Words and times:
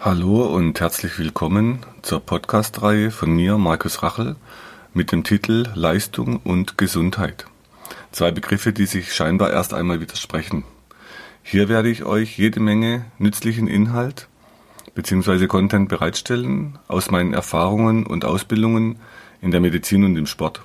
Hallo 0.00 0.44
und 0.44 0.78
herzlich 0.78 1.18
willkommen 1.18 1.80
zur 2.02 2.20
Podcast-Reihe 2.20 3.10
von 3.10 3.32
mir, 3.32 3.58
Markus 3.58 4.00
Rachel, 4.00 4.36
mit 4.94 5.10
dem 5.10 5.24
Titel 5.24 5.66
Leistung 5.74 6.36
und 6.36 6.78
Gesundheit. 6.78 7.46
Zwei 8.12 8.30
Begriffe, 8.30 8.72
die 8.72 8.86
sich 8.86 9.12
scheinbar 9.12 9.50
erst 9.50 9.74
einmal 9.74 10.00
widersprechen. 10.00 10.62
Hier 11.42 11.68
werde 11.68 11.88
ich 11.88 12.04
euch 12.04 12.38
jede 12.38 12.60
Menge 12.60 13.06
nützlichen 13.18 13.66
Inhalt 13.66 14.28
bzw. 14.94 15.48
Content 15.48 15.88
bereitstellen 15.88 16.78
aus 16.86 17.10
meinen 17.10 17.34
Erfahrungen 17.34 18.06
und 18.06 18.24
Ausbildungen 18.24 19.00
in 19.42 19.50
der 19.50 19.60
Medizin 19.60 20.04
und 20.04 20.16
im 20.16 20.26
Sport. 20.26 20.62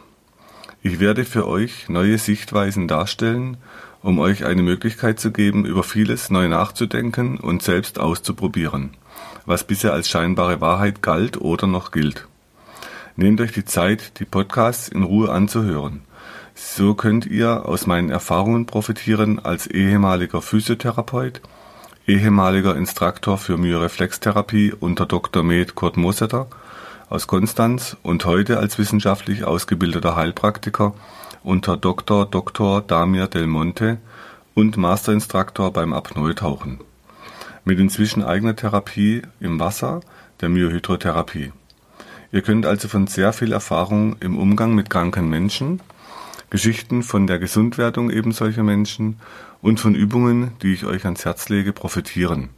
Ich 0.84 1.00
werde 1.00 1.26
für 1.26 1.48
euch 1.48 1.90
neue 1.90 2.20
Sichtweisen 2.20 2.88
darstellen, 2.88 3.58
um 4.04 4.20
euch 4.20 4.46
eine 4.46 4.62
Möglichkeit 4.62 5.20
zu 5.20 5.32
geben, 5.32 5.66
über 5.66 5.82
vieles 5.82 6.30
neu 6.30 6.48
nachzudenken 6.50 7.40
und 7.40 7.64
selbst 7.64 7.98
auszuprobieren 7.98 8.92
was 9.46 9.64
bisher 9.64 9.94
als 9.94 10.10
scheinbare 10.10 10.62
Wahrheit 10.62 11.02
galt 11.02 11.40
oder 11.40 11.68
noch 11.68 11.92
gilt. 11.92 12.28
Nehmt 13.16 13.42
euch 13.42 13.52
die 13.52 13.66
Zeit, 13.66 14.20
die 14.20 14.26
Podcasts 14.26 14.88
in 14.88 15.04
Ruhe 15.04 15.32
anzuhören. 15.32 16.02
So 16.56 16.94
könnt 16.94 17.26
ihr 17.26 17.68
aus 17.68 17.88
meinen 17.88 18.10
Erfahrungen 18.10 18.66
profitieren 18.66 19.40
als 19.40 19.68
ehemaliger 19.68 20.42
Physiotherapeut, 20.42 21.42
ehemaliger 22.08 22.76
Instruktor 22.76 23.38
für 23.38 23.58
Myoreflextherapie 23.58 24.74
unter 24.80 25.06
Dr. 25.06 25.44
Med 25.44 25.76
Kurt 25.76 25.98
Mosetter 25.98 26.48
aus 27.10 27.28
Konstanz 27.28 27.98
und 28.02 28.26
heute 28.26 28.60
als 28.60 28.80
wissenschaftlich 28.80 29.44
ausgebildeter 29.44 30.16
Heilpraktiker 30.16 30.94
unter 31.44 31.78
Dr. 31.78 32.26
Dr. 32.26 32.82
Damir 32.82 33.28
Del 33.28 33.48
Monte 33.48 33.98
und 34.56 34.78
Masterinstruktor 34.78 35.72
beim 35.72 35.94
Apnoe-Tauchen 35.94 36.80
mit 37.66 37.80
inzwischen 37.80 38.24
eigener 38.24 38.56
Therapie 38.56 39.22
im 39.40 39.60
Wasser, 39.60 40.02
der 40.42 40.50
Myohydrotherapie. 40.50 41.52
Ihr 42.32 42.42
könnt 42.42 42.66
also 42.66 42.88
von 42.88 43.08
sehr 43.08 43.32
viel 43.32 43.52
Erfahrung 43.52 44.16
im 44.20 44.38
Umgang 44.38 44.74
mit 44.74 44.90
kranken 44.90 45.30
Menschen, 45.30 45.82
Geschichten 46.50 47.04
von 47.04 47.28
der 47.28 47.40
Gesundwerdung 47.40 48.10
eben 48.10 48.32
solcher 48.32 48.64
Menschen 48.64 49.20
und 49.62 49.80
von 49.80 49.96
Übungen, 49.96 50.52
die 50.62 50.74
ich 50.74 50.86
euch 50.86 51.06
ans 51.06 51.26
Herz 51.26 51.50
lege, 51.50 51.74
profitieren. 51.74 52.50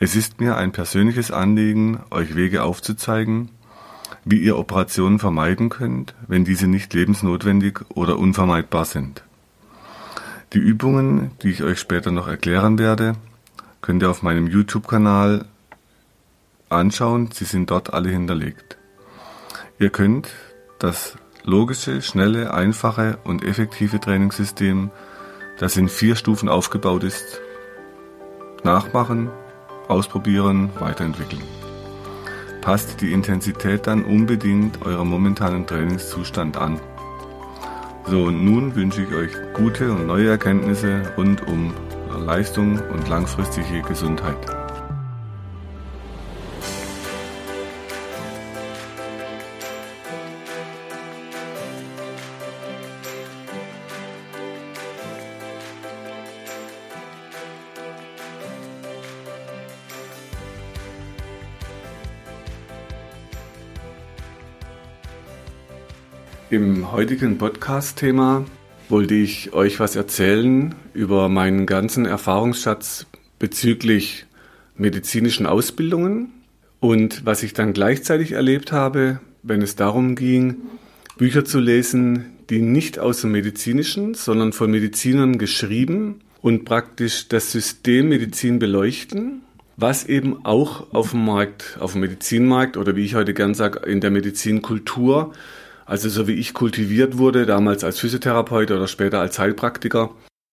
Es 0.00 0.14
ist 0.14 0.40
mir 0.40 0.56
ein 0.56 0.72
persönliches 0.72 1.30
Anliegen, 1.30 2.00
euch 2.10 2.34
Wege 2.34 2.62
aufzuzeigen, 2.62 3.50
wie 4.24 4.38
ihr 4.38 4.58
Operationen 4.58 5.18
vermeiden 5.18 5.70
könnt, 5.70 6.14
wenn 6.26 6.44
diese 6.44 6.66
nicht 6.66 6.92
lebensnotwendig 6.94 7.80
oder 7.94 8.18
unvermeidbar 8.18 8.84
sind. 8.84 9.22
Die 10.52 10.58
Übungen, 10.58 11.30
die 11.42 11.50
ich 11.50 11.62
euch 11.62 11.78
später 11.78 12.10
noch 12.10 12.28
erklären 12.28 12.78
werde, 12.78 13.14
könnt 13.88 14.02
ihr 14.02 14.10
auf 14.10 14.22
meinem 14.22 14.48
YouTube-Kanal 14.48 15.46
anschauen. 16.68 17.30
Sie 17.32 17.46
sind 17.46 17.70
dort 17.70 17.94
alle 17.94 18.10
hinterlegt. 18.10 18.76
Ihr 19.78 19.88
könnt 19.88 20.28
das 20.78 21.16
logische, 21.42 22.02
schnelle, 22.02 22.52
einfache 22.52 23.16
und 23.24 23.42
effektive 23.42 23.98
Trainingssystem, 23.98 24.90
das 25.58 25.78
in 25.78 25.88
vier 25.88 26.16
Stufen 26.16 26.50
aufgebaut 26.50 27.02
ist, 27.02 27.40
nachmachen, 28.62 29.30
ausprobieren, 29.88 30.68
weiterentwickeln. 30.78 31.42
Passt 32.60 33.00
die 33.00 33.14
Intensität 33.14 33.86
dann 33.86 34.04
unbedingt 34.04 34.84
eurem 34.84 35.08
momentanen 35.08 35.66
Trainingszustand 35.66 36.58
an. 36.58 36.78
So, 38.04 38.24
und 38.24 38.44
nun 38.44 38.74
wünsche 38.74 39.00
ich 39.00 39.14
euch 39.14 39.32
gute 39.54 39.90
und 39.92 40.06
neue 40.06 40.28
Erkenntnisse 40.28 41.14
rund 41.16 41.48
um 41.48 41.72
Leistung 42.16 42.78
und 42.90 43.08
langfristige 43.08 43.82
Gesundheit. 43.82 44.36
Im 66.50 66.90
heutigen 66.92 67.36
Podcast-Thema 67.36 68.46
wollte 68.88 69.14
ich 69.14 69.52
euch 69.52 69.80
was 69.80 69.96
erzählen 69.96 70.74
über 70.94 71.28
meinen 71.28 71.66
ganzen 71.66 72.06
Erfahrungsschatz 72.06 73.06
bezüglich 73.38 74.26
medizinischen 74.76 75.46
Ausbildungen 75.46 76.32
und 76.80 77.26
was 77.26 77.42
ich 77.42 77.52
dann 77.52 77.72
gleichzeitig 77.72 78.32
erlebt 78.32 78.72
habe, 78.72 79.20
wenn 79.42 79.62
es 79.62 79.76
darum 79.76 80.14
ging, 80.14 80.56
Bücher 81.16 81.44
zu 81.44 81.58
lesen, 81.58 82.26
die 82.50 82.60
nicht 82.60 82.98
aus 82.98 83.20
dem 83.20 83.32
medizinischen, 83.32 84.14
sondern 84.14 84.52
von 84.52 84.70
Medizinern 84.70 85.38
geschrieben 85.38 86.20
und 86.40 86.64
praktisch 86.64 87.28
das 87.28 87.52
System 87.52 88.08
Medizin 88.08 88.58
beleuchten, 88.58 89.42
was 89.76 90.06
eben 90.06 90.44
auch 90.44 90.92
auf 90.94 91.10
dem 91.10 91.24
Markt, 91.24 91.76
auf 91.80 91.92
dem 91.92 92.00
Medizinmarkt 92.02 92.76
oder 92.76 92.96
wie 92.96 93.04
ich 93.04 93.14
heute 93.14 93.34
gern 93.34 93.54
sage, 93.54 93.80
in 93.88 94.00
der 94.00 94.10
Medizinkultur 94.10 95.34
also 95.88 96.10
so 96.10 96.28
wie 96.28 96.34
ich 96.34 96.52
kultiviert 96.52 97.16
wurde, 97.16 97.46
damals 97.46 97.82
als 97.82 97.98
Physiotherapeut 97.98 98.70
oder 98.70 98.86
später 98.86 99.20
als 99.20 99.38
Heilpraktiker, 99.38 100.10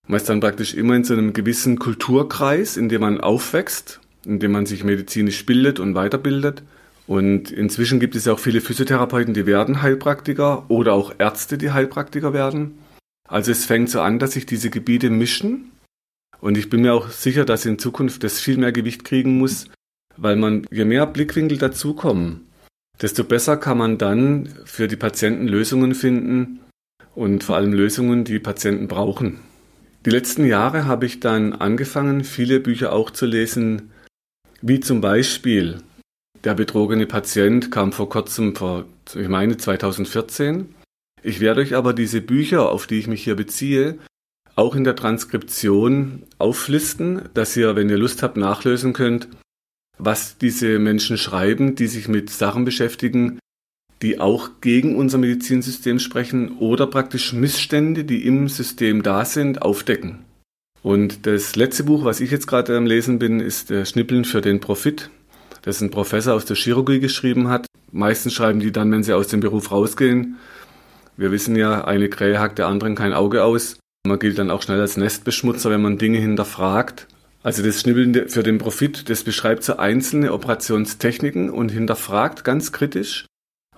man 0.08 0.18
ist 0.18 0.30
dann 0.30 0.40
praktisch 0.40 0.74
immer 0.74 0.96
in 0.96 1.04
so 1.04 1.14
einem 1.14 1.34
gewissen 1.34 1.78
Kulturkreis, 1.78 2.78
in 2.78 2.88
dem 2.88 3.02
man 3.02 3.20
aufwächst, 3.20 4.00
in 4.26 4.40
dem 4.40 4.54
man 4.54 4.66
sich 4.66 4.86
medizinisch 4.86 5.46
bildet 5.46 5.82
und 5.82 5.94
weiterbildet. 5.94 6.64
Und 7.06 7.52
inzwischen 7.52 8.00
gibt 8.00 8.16
es 8.16 8.24
ja 8.24 8.34
auch 8.34 8.40
viele 8.40 8.62
Physiotherapeuten, 8.62 9.34
die 9.34 9.46
werden 9.46 9.82
Heilpraktiker 9.82 10.70
oder 10.70 10.94
auch 10.94 11.14
Ärzte, 11.18 11.58
die 11.58 11.72
Heilpraktiker 11.72 12.32
werden. 12.32 12.78
Also 13.28 13.52
es 13.52 13.66
fängt 13.66 13.90
so 13.90 14.00
an, 14.00 14.20
dass 14.20 14.32
sich 14.32 14.46
diese 14.46 14.70
Gebiete 14.70 15.10
mischen. 15.10 15.72
Und 16.40 16.58
ich 16.58 16.70
bin 16.70 16.82
mir 16.82 16.94
auch 16.94 17.10
sicher, 17.10 17.44
dass 17.44 17.66
in 17.66 17.78
Zukunft 17.78 18.24
das 18.24 18.40
viel 18.40 18.58
mehr 18.58 18.72
Gewicht 18.72 19.04
kriegen 19.04 19.38
muss, 19.38 19.68
weil 20.16 20.38
man, 20.38 20.66
je 20.72 20.86
mehr 20.86 21.06
Blickwinkel 21.06 21.58
dazukommen, 21.58 22.48
desto 23.02 23.24
besser 23.24 23.58
kann 23.58 23.78
man 23.78 23.98
dann 23.98 24.50
für 24.66 24.88
die 24.88 24.96
Patienten 24.96 25.48
Lösungen 25.48 25.96
finden 25.96 26.60
und 27.16 27.44
vor 27.44 27.56
allem 27.56 27.74
Lösungen, 27.74 28.24
die 28.24 28.40
Patienten 28.40 28.88
brauchen. 28.88 29.40
Die 30.06 30.12
letzten 30.12 30.46
Jahre 30.46 30.86
habe 30.86 31.06
ich 31.06 31.20
dann 31.20 31.54
angefangen, 31.54 32.24
viele 32.24 32.60
Bücher 32.60 32.94
auch 32.94 33.10
zu 33.10 33.26
lesen, 33.26 33.92
wie 34.62 34.80
zum 34.80 35.02
Beispiel 35.02 35.80
Der 36.44 36.54
betrogene 36.54 37.08
Patient 37.08 37.72
kam 37.72 37.92
vor 37.92 38.08
kurzem, 38.08 38.56
vor, 38.56 38.86
ich 39.16 39.28
meine 39.28 39.58
2014. 39.58 40.76
Ich 41.24 41.40
werde 41.40 41.62
euch 41.62 41.74
aber 41.74 41.94
diese 41.94 42.22
Bücher, 42.22 42.70
auf 42.70 42.86
die 42.86 43.00
ich 43.00 43.08
mich 43.08 43.24
hier 43.24 43.36
beziehe, 43.36 43.98
auch 44.56 44.76
in 44.76 44.84
der 44.84 44.96
Transkription 44.96 46.22
auflisten, 46.38 47.24
dass 47.34 47.58
ihr, 47.58 47.76
wenn 47.76 47.90
ihr 47.90 47.98
Lust 47.98 48.22
habt, 48.22 48.38
nachlösen 48.38 48.94
könnt, 48.94 49.28
was 49.98 50.38
diese 50.38 50.80
Menschen 50.80 51.18
schreiben, 51.18 51.76
die 51.76 51.88
sich 51.88 52.08
mit 52.08 52.30
Sachen 52.30 52.66
beschäftigen, 52.66 53.40
die 54.02 54.20
auch 54.20 54.50
gegen 54.62 54.96
unser 54.96 55.18
Medizinsystem 55.18 56.00
sprechen 56.00 56.58
oder 56.58 56.88
praktisch 56.88 57.34
Missstände, 57.34 58.04
die 58.04 58.26
im 58.26 58.50
System 58.50 59.04
da 59.04 59.26
sind, 59.26 59.62
aufdecken. 59.62 60.26
Und 60.84 61.26
das 61.26 61.56
letzte 61.56 61.84
Buch, 61.84 62.06
was 62.06 62.20
ich 62.20 62.30
jetzt 62.30 62.46
gerade 62.46 62.78
am 62.78 62.86
Lesen 62.86 63.18
bin, 63.18 63.40
ist 63.40 63.70
der 63.70 63.86
Schnippeln 63.86 64.26
für 64.26 64.42
den 64.42 64.60
Profit, 64.60 65.10
das 65.64 65.82
ein 65.82 65.90
Professor 65.90 66.36
aus 66.36 66.46
der 66.46 66.56
Chirurgie 66.56 67.00
geschrieben 67.00 67.48
hat. 67.48 67.66
Meistens 67.92 68.34
schreiben 68.34 68.60
die 68.60 68.72
dann, 68.72 68.92
wenn 68.92 69.04
sie 69.04 69.14
aus 69.14 69.28
dem 69.28 69.40
Beruf 69.40 69.72
rausgehen. 69.72 70.38
Wir 71.18 71.32
wissen 71.32 71.56
ja, 71.56 71.86
eine 71.86 72.10
Krähe 72.10 72.40
hackt 72.40 72.60
der 72.60 72.68
anderen 72.68 72.94
kein 72.94 73.14
Auge 73.14 73.44
aus. 73.44 73.80
Man 74.06 74.20
gilt 74.20 74.38
dann 74.38 74.52
auch 74.52 74.62
schnell 74.62 74.80
als 74.80 74.98
Nestbeschmutzer, 74.98 75.72
wenn 75.72 75.82
man 75.82 75.98
Dinge 75.98 76.20
hinterfragt. 76.20 77.08
Also 77.46 77.62
das 77.62 77.80
Schnibbeln 77.80 78.28
für 78.28 78.42
den 78.42 78.58
Profit, 78.58 79.08
das 79.08 79.24
beschreibt 79.24 79.64
so 79.64 79.78
einzelne 79.78 80.34
Operationstechniken 80.34 81.52
und 81.52 81.70
hinterfragt 81.70 82.44
ganz 82.44 82.72
kritisch, 82.72 83.28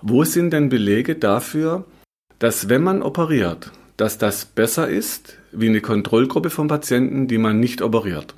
wo 0.00 0.24
sind 0.24 0.54
denn 0.54 0.70
Belege 0.70 1.16
dafür, 1.16 1.84
dass 2.38 2.70
wenn 2.70 2.82
man 2.82 3.02
operiert, 3.02 3.70
dass 3.98 4.16
das 4.16 4.46
besser 4.46 4.88
ist 4.88 5.36
wie 5.52 5.68
eine 5.68 5.82
Kontrollgruppe 5.82 6.48
von 6.48 6.66
Patienten, 6.66 7.28
die 7.28 7.36
man 7.36 7.60
nicht 7.60 7.82
operiert. 7.82 8.34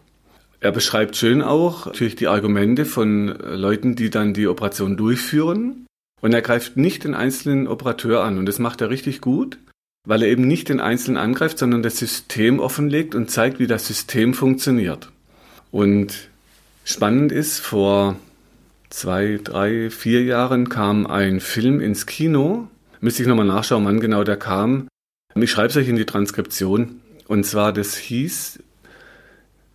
Er 0.59 0.73
beschreibt 0.73 1.15
schön 1.15 1.43
auch 1.43 1.87
natürlich 1.87 2.17
die 2.17 2.27
Argumente 2.27 2.85
von 2.85 3.29
Leuten, 3.29 3.95
die 3.95 4.11
dann 4.11 4.35
die 4.35 4.49
Operation 4.49 4.97
durchführen. 4.97 5.87
Und 6.21 6.35
er 6.35 6.43
greift 6.43 6.77
nicht 6.77 7.05
den 7.05 7.15
einzelnen 7.15 7.69
Operateur 7.69 8.25
an. 8.25 8.37
Und 8.37 8.47
das 8.47 8.59
macht 8.59 8.81
er 8.81 8.91
richtig 8.91 9.21
gut, 9.21 9.59
weil 10.05 10.23
er 10.23 10.29
eben 10.29 10.49
nicht 10.49 10.69
den 10.69 10.81
Einzelnen 10.81 11.19
angreift, 11.19 11.57
sondern 11.57 11.85
das 11.85 11.99
System 11.99 12.59
offenlegt 12.59 13.15
und 13.15 13.31
zeigt, 13.31 13.61
wie 13.61 13.69
das 13.69 13.87
System 13.87 14.35
funktioniert. 14.35 15.13
Und 15.71 16.29
spannend 16.85 17.33
ist, 17.33 17.61
vor 17.61 18.17
zwei, 18.91 19.39
drei, 19.43 19.91
vier 19.91 20.25
Jahren 20.25 20.69
kam 20.69 21.07
ein 21.07 21.41
Film 21.41 21.81
ins 21.81 22.07
Kino. 22.07 22.69
Müsste 23.01 23.23
ich 23.23 23.29
nochmal 23.29 23.47
nachschauen, 23.47 23.85
wann 23.85 24.01
genau 24.01 24.25
der 24.25 24.37
kam. 24.37 24.89
Ich 25.35 25.51
schreibe 25.51 25.69
es 25.69 25.77
euch 25.77 25.89
in 25.89 25.97
die 25.97 26.07
Transkription. 26.07 27.01
Und 27.29 27.45
zwar, 27.45 27.73
das 27.73 27.97
hieß 27.97 28.59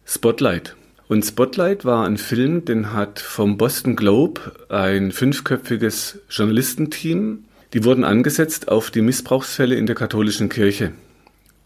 Spotlight. 0.06 0.76
Und 1.08 1.24
Spotlight 1.24 1.86
war 1.86 2.06
ein 2.06 2.18
Film, 2.18 2.66
den 2.66 2.94
hat 2.94 3.20
vom 3.20 3.58
Boston 3.58 3.96
Globe 3.96 4.42
ein 4.70 5.12
fünfköpfiges 5.12 6.20
Journalistenteam, 6.30 7.46
die 7.74 7.84
wurden 7.84 8.04
angesetzt 8.04 8.70
auf 8.70 8.92
die 8.92 9.02
Missbrauchsfälle 9.02 9.76
in 9.76 9.86
der 9.86 9.96
katholischen 9.96 10.50
Kirche. 10.50 10.92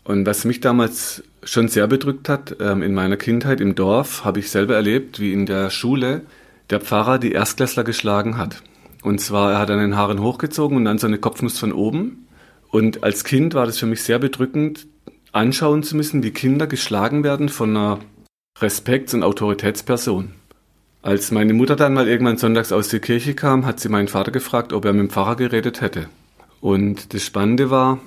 Und 0.03 0.25
was 0.25 0.43
mich 0.43 0.59
damals 0.59 1.23
schon 1.43 1.67
sehr 1.67 1.87
bedrückt 1.87 2.29
hat, 2.29 2.57
ähm, 2.59 2.81
in 2.81 2.93
meiner 2.93 3.17
Kindheit 3.17 3.61
im 3.61 3.75
Dorf, 3.75 4.25
habe 4.25 4.39
ich 4.39 4.49
selber 4.51 4.75
erlebt, 4.75 5.19
wie 5.19 5.33
in 5.33 5.45
der 5.45 5.69
Schule 5.69 6.21
der 6.69 6.79
Pfarrer 6.79 7.19
die 7.19 7.31
Erstklässler 7.31 7.83
geschlagen 7.83 8.37
hat. 8.37 8.61
Und 9.01 9.19
zwar, 9.21 9.53
er 9.53 9.59
hat 9.59 9.71
an 9.71 9.79
den 9.79 9.95
Haaren 9.95 10.21
hochgezogen 10.21 10.77
und 10.77 10.85
dann 10.85 10.97
so 10.97 11.07
eine 11.07 11.17
Kopfnuss 11.17 11.57
von 11.57 11.71
oben. 11.71 12.27
Und 12.69 13.03
als 13.03 13.23
Kind 13.23 13.53
war 13.53 13.65
das 13.65 13.77
für 13.77 13.85
mich 13.85 14.03
sehr 14.03 14.19
bedrückend, 14.19 14.87
anschauen 15.31 15.83
zu 15.83 15.95
müssen, 15.95 16.23
wie 16.23 16.31
Kinder 16.31 16.67
geschlagen 16.67 17.23
werden 17.23 17.49
von 17.49 17.69
einer 17.69 17.99
Respekts- 18.59 19.13
und 19.13 19.23
Autoritätsperson. 19.23 20.33
Als 21.01 21.31
meine 21.31 21.53
Mutter 21.53 21.77
dann 21.77 21.93
mal 21.93 22.09
irgendwann 22.09 22.37
sonntags 22.37 22.73
aus 22.73 22.89
der 22.89 22.99
Kirche 22.99 23.33
kam, 23.33 23.65
hat 23.65 23.79
sie 23.79 23.89
meinen 23.89 24.09
Vater 24.09 24.31
gefragt, 24.31 24.73
ob 24.73 24.83
er 24.83 24.91
mit 24.91 24.99
dem 24.99 25.09
Pfarrer 25.09 25.37
geredet 25.37 25.79
hätte. 25.79 26.09
Und 26.59 27.13
das 27.13 27.23
Spannende 27.23 27.69
war, 27.69 27.99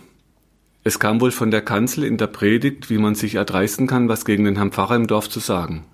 es 0.85 0.99
kam 0.99 1.21
wohl 1.21 1.31
von 1.31 1.51
der 1.51 1.63
Kanzel 1.63 2.05
in 2.05 2.17
der 2.17 2.27
Predigt, 2.27 2.91
wie 2.91 2.99
man 2.99 3.15
sich 3.15 3.37
erdreisten 3.37 3.87
kann, 3.87 4.09
was 4.09 4.25
gegen 4.25 4.45
den 4.45 4.57
Herrn 4.57 4.73
Pfarrer 4.73 4.97
im 4.97 5.07
Dorf 5.07 5.29
zu 5.29 5.39
sagen. 5.41 5.85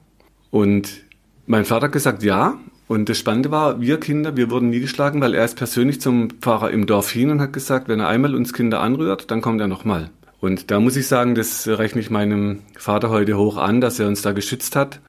Und 0.51 1.05
mein 1.47 1.65
Vater 1.65 1.87
hat 1.87 1.93
gesagt, 1.93 2.23
ja. 2.23 2.59
Und 2.87 3.11
das 3.11 3.19
Spannende 3.19 3.51
war, 3.51 3.83
wir 3.83 4.01
Kinder, 4.01 4.37
wir 4.37 4.51
wurden 4.51 4.71
nie 4.71 4.81
geschlagen, 4.81 5.21
weil 5.21 5.35
er 5.35 5.45
ist 5.45 5.57
persönlich 5.57 6.01
zum 6.01 6.31
Pfarrer 6.41 6.71
im 6.71 6.87
Dorf 6.87 7.11
hin 7.11 7.31
und 7.31 7.41
hat 7.41 7.53
gesagt, 7.53 7.87
wenn 7.89 8.01
er 8.01 8.09
einmal 8.09 8.35
uns 8.35 8.55
Kinder 8.55 8.81
anrührt, 8.81 9.31
dann 9.31 9.43
kommt 9.43 9.61
er 9.61 9.69
nochmal. 9.69 10.11
Und 10.41 10.71
da 10.71 10.81
muss 10.81 10.97
ich 10.97 11.07
sagen, 11.07 11.35
das 11.35 11.69
rechne 11.69 12.01
ich 12.01 12.11
meinem 12.11 12.61
Vater 12.79 13.11
heute 13.11 13.37
hoch 13.37 13.59
an, 13.59 13.83
dass 13.83 13.99
er 13.99 14.09
uns 14.09 14.23
da 14.23 14.33
geschützt 14.33 14.75
hat, 14.75 15.01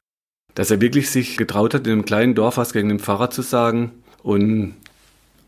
dass 0.54 0.70
er 0.70 0.82
wirklich 0.82 1.08
sich 1.08 1.38
getraut 1.38 1.72
hat, 1.72 1.86
in 1.86 1.92
einem 1.94 2.04
kleinen 2.04 2.34
Dorf 2.34 2.58
was 2.58 2.74
gegen 2.74 2.90
den 2.90 2.98
Pfarrer 2.98 3.30
zu 3.30 3.40
sagen. 3.40 3.92
Und 4.22 4.74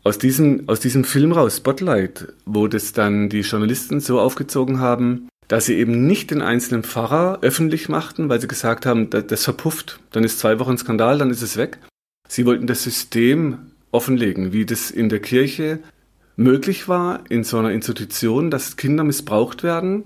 aus 0.03 0.17
diesem, 0.17 0.67
aus 0.67 0.79
diesem 0.79 1.03
Film 1.03 1.31
raus, 1.31 1.57
Spotlight, 1.57 2.33
wo 2.45 2.67
das 2.67 2.93
dann 2.93 3.29
die 3.29 3.41
Journalisten 3.41 3.99
so 3.99 4.19
aufgezogen 4.19 4.79
haben, 4.79 5.29
dass 5.47 5.65
sie 5.65 5.75
eben 5.75 6.05
nicht 6.07 6.31
den 6.31 6.41
einzelnen 6.41 6.83
Pfarrer 6.83 7.39
öffentlich 7.41 7.89
machten, 7.89 8.29
weil 8.29 8.41
sie 8.41 8.47
gesagt 8.47 8.85
haben, 8.85 9.09
das, 9.09 9.27
das 9.27 9.43
verpufft, 9.43 9.99
dann 10.11 10.23
ist 10.23 10.39
zwei 10.39 10.59
Wochen 10.59 10.77
Skandal, 10.77 11.17
dann 11.17 11.29
ist 11.29 11.41
es 11.41 11.57
weg. 11.57 11.79
Sie 12.27 12.45
wollten 12.45 12.67
das 12.67 12.83
System 12.83 13.71
offenlegen, 13.91 14.53
wie 14.53 14.65
das 14.65 14.91
in 14.91 15.09
der 15.09 15.19
Kirche 15.19 15.79
möglich 16.35 16.87
war 16.87 17.23
in 17.29 17.43
so 17.43 17.57
einer 17.57 17.71
Institution, 17.71 18.49
dass 18.49 18.75
Kinder 18.75 19.03
missbraucht 19.03 19.63
werden 19.63 20.05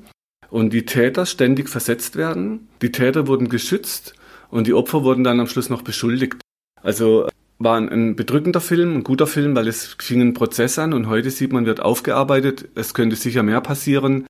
und 0.50 0.74
die 0.74 0.86
Täter 0.86 1.26
ständig 1.26 1.70
versetzt 1.70 2.16
werden. 2.16 2.68
Die 2.82 2.92
Täter 2.92 3.28
wurden 3.28 3.50
geschützt 3.50 4.14
und 4.50 4.68
die 4.68 4.74
Opfer 4.74 5.04
wurden 5.04 5.24
dann 5.24 5.40
am 5.40 5.48
Schluss 5.48 5.70
noch 5.70 5.82
beschuldigt. 5.82 6.42
Also 6.82 7.28
war 7.60 7.78
ein, 7.78 8.16
bedrückender 8.16 8.62
Film, 8.62 8.98
ein 8.98 9.04
guter 9.04 9.28
Film, 9.28 9.56
weil 9.56 9.68
es 9.68 9.96
fing 10.00 10.22
ein 10.22 10.34
Prozess 10.34 10.78
an 10.78 10.94
und 10.94 11.08
heute 11.08 11.32
sieht 11.32 11.52
man, 11.52 11.66
wird 11.66 11.80
aufgearbeitet. 11.80 12.70
Es 12.76 12.94
könnte 12.94 13.16
sicher 13.16 13.44
mehr 13.44 13.62
passieren, 13.62 14.28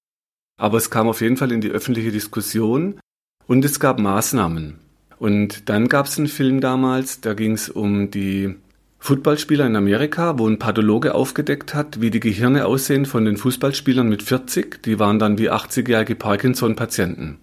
aber 0.58 0.78
es 0.78 0.90
kam 0.90 1.08
auf 1.08 1.22
jeden 1.22 1.38
Fall 1.38 1.52
in 1.52 1.62
die 1.62 1.72
öffentliche 1.72 2.12
Diskussion 2.12 3.00
und 3.48 3.66
es 3.66 3.80
gab 3.80 4.00
Maßnahmen. 4.00 4.80
Und 5.20 5.70
dann 5.70 5.88
gab 5.90 6.06
es 6.06 6.18
einen 6.18 6.28
Film 6.28 6.62
damals, 6.62 7.22
da 7.22 7.34
ging 7.34 7.54
es 7.54 7.70
um 7.70 8.12
die 8.12 8.56
Footballspieler 9.00 9.66
in 9.66 9.76
Amerika, 9.76 10.38
wo 10.38 10.48
ein 10.48 10.60
Pathologe 10.60 11.16
aufgedeckt 11.16 11.74
hat, 11.74 12.02
wie 12.02 12.12
die 12.12 12.20
Gehirne 12.20 12.66
aussehen 12.66 13.06
von 13.06 13.26
den 13.26 13.38
Fußballspielern 13.38 14.08
mit 14.08 14.24
40. 14.24 14.82
Die 14.84 15.00
waren 15.00 15.20
dann 15.20 15.38
wie 15.38 15.52
80-jährige 15.52 16.16
Parkinson-Patienten. 16.16 17.38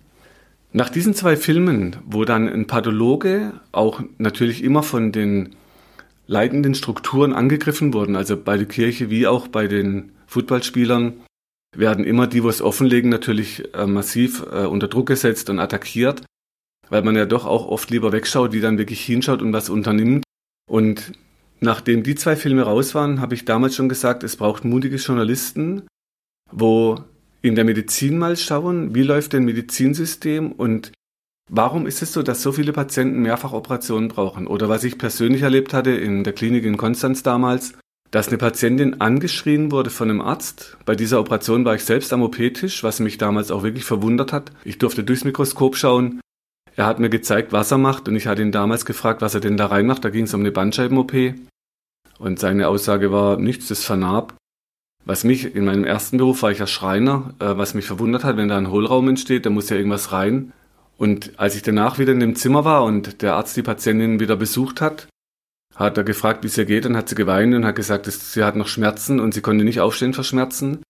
Nach 0.72 0.88
diesen 0.88 1.14
zwei 1.14 1.36
Filmen, 1.36 1.96
wo 2.04 2.24
dann 2.24 2.48
ein 2.48 2.66
Pathologe 2.66 3.52
auch 3.70 4.02
natürlich 4.18 4.64
immer 4.64 4.82
von 4.82 5.12
den 5.12 5.54
leitenden 6.26 6.74
Strukturen 6.74 7.32
angegriffen 7.32 7.92
wurden, 7.92 8.16
also 8.16 8.36
bei 8.36 8.56
der 8.56 8.66
Kirche 8.66 9.10
wie 9.10 9.26
auch 9.26 9.48
bei 9.48 9.66
den 9.66 10.12
Footballspielern, 10.26 11.14
werden 11.76 12.04
immer 12.04 12.26
die, 12.26 12.42
wo 12.42 12.48
es 12.48 12.62
offenlegen, 12.62 13.10
natürlich 13.10 13.74
äh, 13.74 13.86
massiv 13.86 14.44
äh, 14.52 14.64
unter 14.64 14.88
Druck 14.88 15.06
gesetzt 15.06 15.50
und 15.50 15.58
attackiert, 15.58 16.24
weil 16.88 17.02
man 17.02 17.16
ja 17.16 17.26
doch 17.26 17.44
auch 17.46 17.66
oft 17.66 17.90
lieber 17.90 18.12
wegschaut, 18.12 18.52
die 18.52 18.60
dann 18.60 18.78
wirklich 18.78 19.04
hinschaut 19.04 19.42
und 19.42 19.52
was 19.52 19.68
unternimmt. 19.68 20.24
Und 20.70 21.12
Nachdem 21.64 22.02
die 22.02 22.14
zwei 22.14 22.36
Filme 22.36 22.62
raus 22.62 22.94
waren, 22.94 23.22
habe 23.22 23.34
ich 23.34 23.46
damals 23.46 23.74
schon 23.74 23.88
gesagt, 23.88 24.22
es 24.22 24.36
braucht 24.36 24.66
mutige 24.66 24.96
Journalisten, 24.96 25.86
wo 26.50 27.02
in 27.40 27.54
der 27.54 27.64
Medizin 27.64 28.18
mal 28.18 28.36
schauen, 28.36 28.94
wie 28.94 29.02
läuft 29.02 29.32
denn 29.32 29.46
Medizinsystem 29.46 30.52
und 30.52 30.92
warum 31.50 31.86
ist 31.86 32.02
es 32.02 32.12
so, 32.12 32.22
dass 32.22 32.42
so 32.42 32.52
viele 32.52 32.72
Patienten 32.72 33.20
mehrfach 33.20 33.52
Operationen 33.52 34.08
brauchen? 34.08 34.46
Oder 34.46 34.68
was 34.68 34.84
ich 34.84 34.98
persönlich 34.98 35.42
erlebt 35.42 35.72
hatte 35.72 35.90
in 35.90 36.24
der 36.24 36.32
Klinik 36.32 36.64
in 36.64 36.76
Konstanz 36.76 37.22
damals, 37.22 37.74
dass 38.10 38.28
eine 38.28 38.38
Patientin 38.38 39.00
angeschrien 39.00 39.72
wurde 39.72 39.90
von 39.90 40.08
einem 40.08 40.20
Arzt. 40.20 40.76
Bei 40.84 40.94
dieser 40.94 41.18
Operation 41.18 41.64
war 41.64 41.74
ich 41.74 41.84
selbst 41.84 42.12
am 42.12 42.22
OP-Tisch, 42.22 42.84
was 42.84 43.00
mich 43.00 43.18
damals 43.18 43.50
auch 43.50 43.64
wirklich 43.64 43.84
verwundert 43.84 44.32
hat. 44.32 44.52
Ich 44.64 44.78
durfte 44.78 45.02
durchs 45.02 45.24
Mikroskop 45.24 45.76
schauen. 45.76 46.20
Er 46.76 46.86
hat 46.86 47.00
mir 47.00 47.10
gezeigt, 47.10 47.52
was 47.52 47.70
er 47.70 47.78
macht 47.78 48.08
und 48.08 48.16
ich 48.16 48.26
hatte 48.26 48.42
ihn 48.42 48.52
damals 48.52 48.84
gefragt, 48.84 49.20
was 49.20 49.34
er 49.34 49.40
denn 49.40 49.56
da 49.56 49.66
reinmacht. 49.66 50.04
Da 50.04 50.10
ging 50.10 50.24
es 50.24 50.34
um 50.34 50.40
eine 50.40 50.52
Bandscheiben-OP. 50.52 51.12
Und 52.18 52.38
seine 52.38 52.68
Aussage 52.68 53.10
war, 53.10 53.36
nichts 53.36 53.70
ist 53.70 53.84
vernarbt. 53.84 54.34
Was 55.04 55.24
mich 55.24 55.54
in 55.54 55.64
meinem 55.64 55.84
ersten 55.84 56.16
Beruf 56.16 56.42
war 56.42 56.50
ich 56.50 56.58
ja 56.58 56.66
Schreiner, 56.66 57.34
äh, 57.38 57.56
was 57.56 57.74
mich 57.74 57.84
verwundert 57.84 58.24
hat, 58.24 58.36
wenn 58.36 58.48
da 58.48 58.56
ein 58.56 58.70
Hohlraum 58.70 59.08
entsteht, 59.08 59.44
da 59.44 59.50
muss 59.50 59.68
ja 59.68 59.76
irgendwas 59.76 60.12
rein. 60.12 60.52
Und 60.96 61.38
als 61.38 61.56
ich 61.56 61.62
danach 61.62 61.98
wieder 61.98 62.12
in 62.12 62.20
dem 62.20 62.36
Zimmer 62.36 62.64
war 62.64 62.84
und 62.84 63.22
der 63.22 63.34
Arzt 63.34 63.56
die 63.56 63.62
Patientin 63.62 64.20
wieder 64.20 64.36
besucht 64.36 64.80
hat, 64.80 65.08
hat 65.74 65.96
er 65.96 66.04
gefragt, 66.04 66.44
wie 66.44 66.46
es 66.46 66.56
ihr 66.56 66.66
geht, 66.66 66.86
und 66.86 66.96
hat 66.96 67.08
sie 67.08 67.14
geweint 67.14 67.54
und 67.54 67.64
hat 67.64 67.74
gesagt, 67.74 68.06
dass 68.06 68.32
sie 68.32 68.44
hat 68.44 68.56
noch 68.56 68.68
Schmerzen 68.68 69.18
und 69.18 69.34
sie 69.34 69.40
konnte 69.40 69.64
nicht 69.64 69.80
aufstehen 69.80 70.14
vor 70.14 70.24
Schmerzen. 70.24 70.82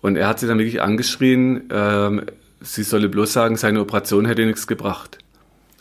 Und 0.00 0.16
er 0.16 0.28
hat 0.28 0.38
sie 0.38 0.46
dann 0.46 0.58
wirklich 0.58 0.80
angeschrien, 0.80 1.70
äh, 1.70 2.26
sie 2.60 2.84
solle 2.84 3.08
bloß 3.08 3.32
sagen, 3.32 3.56
seine 3.56 3.80
Operation 3.80 4.26
hätte 4.26 4.46
nichts 4.46 4.66
gebracht. 4.66 5.18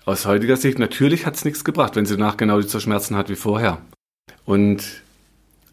Aus 0.06 0.26
heutiger 0.26 0.58
Sicht, 0.58 0.80
natürlich 0.80 1.26
hat 1.28 1.36
es 1.36 1.46
nichts 1.46 1.64
gebracht, 1.64 1.96
wenn 1.96 2.06
sie 2.06 2.18
danach 2.18 2.38
genau 2.38 2.60
die 2.60 2.68
so 2.68 2.80
Schmerzen 2.80 3.16
hat 3.16 3.30
wie 3.30 3.36
vorher. 3.36 3.80
Und 4.46 4.84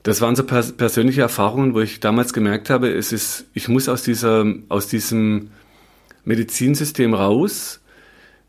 das 0.02 0.20
waren 0.20 0.36
so 0.36 0.44
pers 0.44 0.72
persönliche 0.72 1.22
Erfahrungen, 1.22 1.74
wo 1.74 1.80
ich 1.80 2.00
damals 2.00 2.32
gemerkt 2.32 2.70
habe, 2.70 2.90
es 2.90 3.12
ist, 3.12 3.46
ich 3.54 3.68
muss 3.68 3.88
aus 3.88 4.02
dieser, 4.02 4.46
aus 4.68 4.88
diesem 4.88 5.50
Medizinsystem 6.24 7.14
raus, 7.14 7.80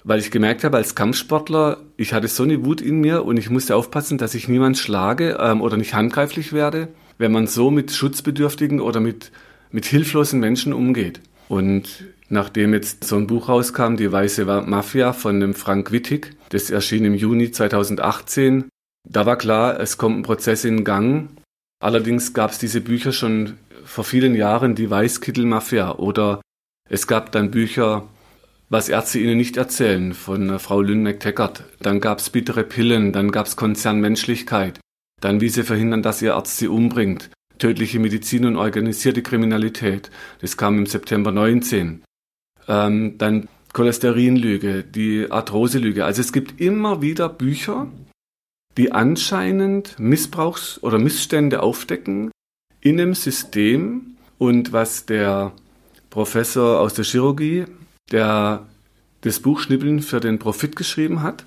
weil 0.04 0.19
ich 0.19 0.31
gemerkt 0.31 0.63
habe, 0.63 0.77
als 0.77 0.95
Kampfsportler, 0.95 1.81
ich 1.98 2.13
hatte 2.13 2.27
so 2.27 2.44
eine 2.44 2.66
Wut 2.66 2.81
in 2.81 3.01
mir 3.01 3.25
und 3.25 3.38
ich 3.38 3.50
musste 3.50 3.75
aufpassen, 3.75 4.18
dass 4.18 4.36
ich 4.36 4.48
niemand 4.48 4.77
schlage 4.77 5.38
ähm, 5.40 5.61
oder 5.61 5.78
nicht 5.78 5.94
handgreiflich 5.94 6.54
werde, 6.54 6.88
wenn 7.18 7.31
man 7.31 7.47
so 7.47 7.69
mit 7.69 7.92
Schutzbedürftigen 7.92 8.80
oder 8.80 8.99
mit, 8.99 9.31
mit 9.71 9.85
hilflosen 9.85 10.40
Menschen 10.40 10.73
umgeht. 10.73 11.21
Und 11.47 12.06
nachdem 12.30 12.73
jetzt 12.73 13.04
so 13.04 13.18
ein 13.18 13.28
Buch 13.28 13.49
rauskam, 13.49 13.95
Die 13.95 14.11
Weiße 14.11 14.45
Mafia 14.45 15.14
von 15.14 15.40
dem 15.40 15.54
Frank 15.54 15.92
Wittig, 15.92 16.35
das 16.49 16.69
erschien 16.69 17.06
im 17.06 17.16
Juni 17.16 17.52
2018, 17.52 18.66
da 19.07 19.26
war 19.26 19.38
klar, 19.38 19.80
es 19.80 19.97
kommt 19.97 20.19
ein 20.19 20.23
Prozess 20.23 20.66
in 20.66 20.83
Gang. 20.83 21.30
Allerdings 21.81 22.33
gab 22.33 22.52
es 22.52 22.59
diese 22.59 22.81
Bücher 22.81 23.11
schon 23.11 23.57
vor 23.83 24.04
vielen 24.04 24.35
Jahren, 24.35 24.76
die 24.76 24.90
Weißkittelmafia. 24.90 25.95
Oder 25.95 26.42
es 26.90 27.08
gab 27.08 27.31
dann 27.31 27.52
Bücher, 27.52 28.08
was 28.69 28.90
Ärzte 28.90 29.19
ihnen 29.19 29.38
nicht 29.38 29.58
erzählen, 29.58 30.14
von 30.14 30.50
äh, 30.50 30.60
Frau 30.60 30.81
Lünneck-Teckert. 30.81 31.64
Dann 31.80 32.00
gab 32.02 32.19
es 32.19 32.30
bittere 32.30 32.64
Pillen, 32.64 33.14
dann 33.14 33.31
gab 33.31 33.46
es 33.46 33.56
Konzernmenschlichkeit. 33.56 34.80
Dann 35.22 35.42
wie 35.42 35.50
sie 35.50 35.64
verhindern, 35.64 36.02
dass 36.02 36.22
ihr 36.22 36.36
Arzt 36.36 36.58
sie 36.58 36.68
umbringt. 36.68 37.30
Tödliche 37.58 38.00
Medizin 38.00 38.46
und 38.46 38.56
organisierte 38.56 39.22
Kriminalität. 39.22 40.10
Das 40.42 40.58
kam 40.58 40.78
im 40.78 40.86
September 40.86 41.31
19. 41.31 42.04
Ähm, 42.68 43.18
dann 43.18 43.50
Cholesterinlüge, 43.74 44.84
die 44.84 45.28
Arthroselüge. 45.30 46.06
Also 46.06 46.22
es 46.22 46.34
gibt 46.34 46.60
immer 46.60 47.02
wieder 47.02 47.30
Bücher, 47.30 47.88
die 48.78 48.92
anscheinend 48.92 50.00
Missbrauchs- 50.00 50.81
oder 50.81 50.98
Missstände 50.98 51.62
aufdecken 51.62 52.31
in 52.81 53.00
einem 53.00 53.14
System 53.14 54.16
und 54.38 54.72
was 54.72 55.06
der 55.06 55.52
Professor 56.09 56.80
aus 56.80 56.94
der 56.94 57.06
Chirurgie, 57.06 57.66
der 58.11 58.66
das 59.21 59.39
Buch 59.39 59.59
Schnibbeln 59.59 60.01
für 60.01 60.19
den 60.19 60.39
Profit 60.39 60.75
geschrieben 60.75 61.21
hat, 61.21 61.45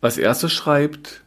was 0.00 0.18
er 0.18 0.34
so 0.34 0.48
schreibt, 0.48 1.22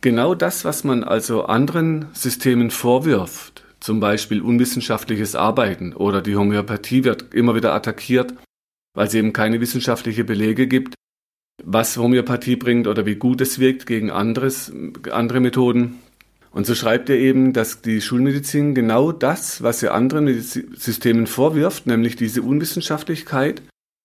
genau 0.00 0.34
das, 0.34 0.64
was 0.64 0.84
man 0.84 1.04
also 1.04 1.44
anderen 1.44 2.06
Systemen 2.12 2.70
vorwirft, 2.70 3.64
zum 3.80 4.00
Beispiel 4.00 4.42
unwissenschaftliches 4.42 5.34
Arbeiten 5.34 5.92
oder 5.92 6.22
die 6.22 6.36
Homöopathie 6.36 7.04
wird 7.04 7.34
immer 7.34 7.54
wieder 7.54 7.74
attackiert, 7.74 8.34
weil 8.94 9.06
es 9.06 9.14
eben 9.14 9.32
keine 9.32 9.60
wissenschaftlichen 9.60 10.26
Belege 10.26 10.66
gibt, 10.66 10.94
was 11.62 11.96
Homöopathie 11.96 12.56
bringt 12.56 12.86
oder 12.86 13.06
wie 13.06 13.16
gut 13.16 13.40
es 13.40 13.58
wirkt 13.58 13.86
gegen 13.86 14.10
anderes, 14.10 14.72
andere 15.10 15.40
Methoden. 15.40 15.98
Und 16.56 16.64
so 16.64 16.74
schreibt 16.74 17.10
er 17.10 17.16
eben, 17.16 17.52
dass 17.52 17.82
die 17.82 18.00
Schulmedizin 18.00 18.74
genau 18.74 19.12
das, 19.12 19.62
was 19.62 19.82
er 19.82 19.92
anderen 19.92 20.40
Systemen 20.40 21.26
vorwirft, 21.26 21.86
nämlich 21.86 22.16
diese 22.16 22.40
Unwissenschaftlichkeit, 22.40 23.60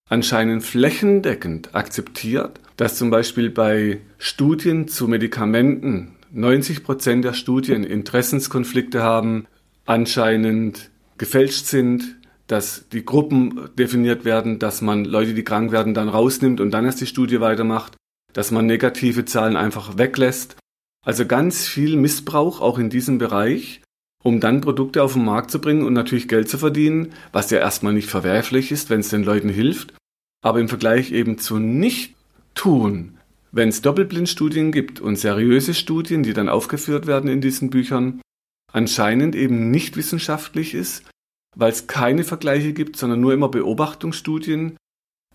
anscheinend 0.09 0.61
flächendeckend 0.61 1.73
akzeptiert, 1.73 2.59
dass 2.75 2.97
zum 2.97 3.09
Beispiel 3.09 3.49
bei 3.49 4.01
Studien 4.17 4.89
zu 4.89 5.07
Medikamenten 5.07 6.17
90 6.33 6.83
Prozent 6.83 7.23
der 7.23 7.35
Studien 7.35 7.85
Interessenskonflikte 7.85 9.01
haben, 9.01 9.47
anscheinend 9.85 10.91
gefälscht 11.17 11.67
sind, 11.67 12.17
dass 12.47 12.89
die 12.89 13.05
Gruppen 13.05 13.69
definiert 13.79 14.25
werden, 14.25 14.59
dass 14.59 14.81
man 14.81 15.05
Leute, 15.05 15.35
die 15.35 15.45
krank 15.45 15.71
werden, 15.71 15.93
dann 15.93 16.09
rausnimmt 16.09 16.59
und 16.59 16.71
dann 16.71 16.83
erst 16.83 16.99
die 16.99 17.07
Studie 17.07 17.39
weitermacht, 17.39 17.95
dass 18.33 18.51
man 18.51 18.65
negative 18.65 19.23
Zahlen 19.23 19.55
einfach 19.55 19.97
weglässt. 19.97 20.57
Also 21.05 21.25
ganz 21.25 21.67
viel 21.67 21.95
Missbrauch 21.95 22.61
auch 22.61 22.77
in 22.77 22.89
diesem 22.89 23.17
Bereich, 23.17 23.81
um 24.23 24.39
dann 24.39 24.61
Produkte 24.61 25.01
auf 25.01 25.13
den 25.13 25.25
Markt 25.25 25.49
zu 25.49 25.59
bringen 25.59 25.83
und 25.83 25.93
natürlich 25.93 26.27
Geld 26.27 26.47
zu 26.47 26.57
verdienen, 26.57 27.13
was 27.31 27.49
ja 27.49 27.57
erstmal 27.57 27.93
nicht 27.93 28.09
verwerflich 28.09 28.71
ist, 28.71 28.89
wenn 28.89 28.99
es 28.99 29.09
den 29.09 29.23
Leuten 29.23 29.49
hilft, 29.49 29.93
aber 30.43 30.59
im 30.59 30.69
Vergleich 30.69 31.11
eben 31.11 31.39
zu 31.39 31.57
nicht 31.57 32.15
tun, 32.53 33.17
wenn 33.51 33.69
es 33.69 33.81
Doppelblindstudien 33.81 34.71
gibt 34.71 34.99
und 34.99 35.17
seriöse 35.17 35.73
Studien, 35.73 36.23
die 36.23 36.33
dann 36.33 36.49
aufgeführt 36.49 37.07
werden 37.07 37.29
in 37.29 37.41
diesen 37.41 37.69
Büchern, 37.69 38.21
anscheinend 38.71 39.35
eben 39.35 39.71
nicht 39.71 39.97
wissenschaftlich 39.97 40.73
ist, 40.73 41.03
weil 41.55 41.71
es 41.71 41.87
keine 41.87 42.23
Vergleiche 42.23 42.73
gibt, 42.73 42.95
sondern 42.95 43.19
nur 43.19 43.33
immer 43.33 43.49
Beobachtungsstudien 43.49 44.77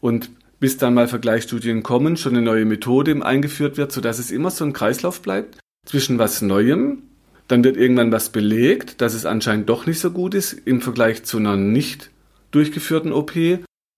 und 0.00 0.30
bis 0.60 0.76
dann 0.76 0.94
mal 0.94 1.08
Vergleichsstudien 1.08 1.82
kommen, 1.82 2.16
schon 2.16 2.34
eine 2.34 2.42
neue 2.42 2.64
Methode 2.64 3.24
eingeführt 3.24 3.76
wird, 3.76 3.92
sodass 3.92 4.18
es 4.18 4.30
immer 4.30 4.50
so 4.50 4.64
ein 4.64 4.72
Kreislauf 4.72 5.20
bleibt 5.20 5.58
zwischen 5.86 6.18
was 6.18 6.42
Neuem, 6.42 7.02
dann 7.48 7.62
wird 7.62 7.76
irgendwann 7.76 8.12
was 8.12 8.30
belegt, 8.30 9.00
dass 9.00 9.14
es 9.14 9.26
anscheinend 9.26 9.68
doch 9.68 9.86
nicht 9.86 10.00
so 10.00 10.10
gut 10.10 10.34
ist 10.34 10.52
im 10.52 10.80
Vergleich 10.80 11.24
zu 11.24 11.38
einer 11.38 11.56
nicht 11.56 12.10
durchgeführten 12.50 13.12
OP 13.12 13.32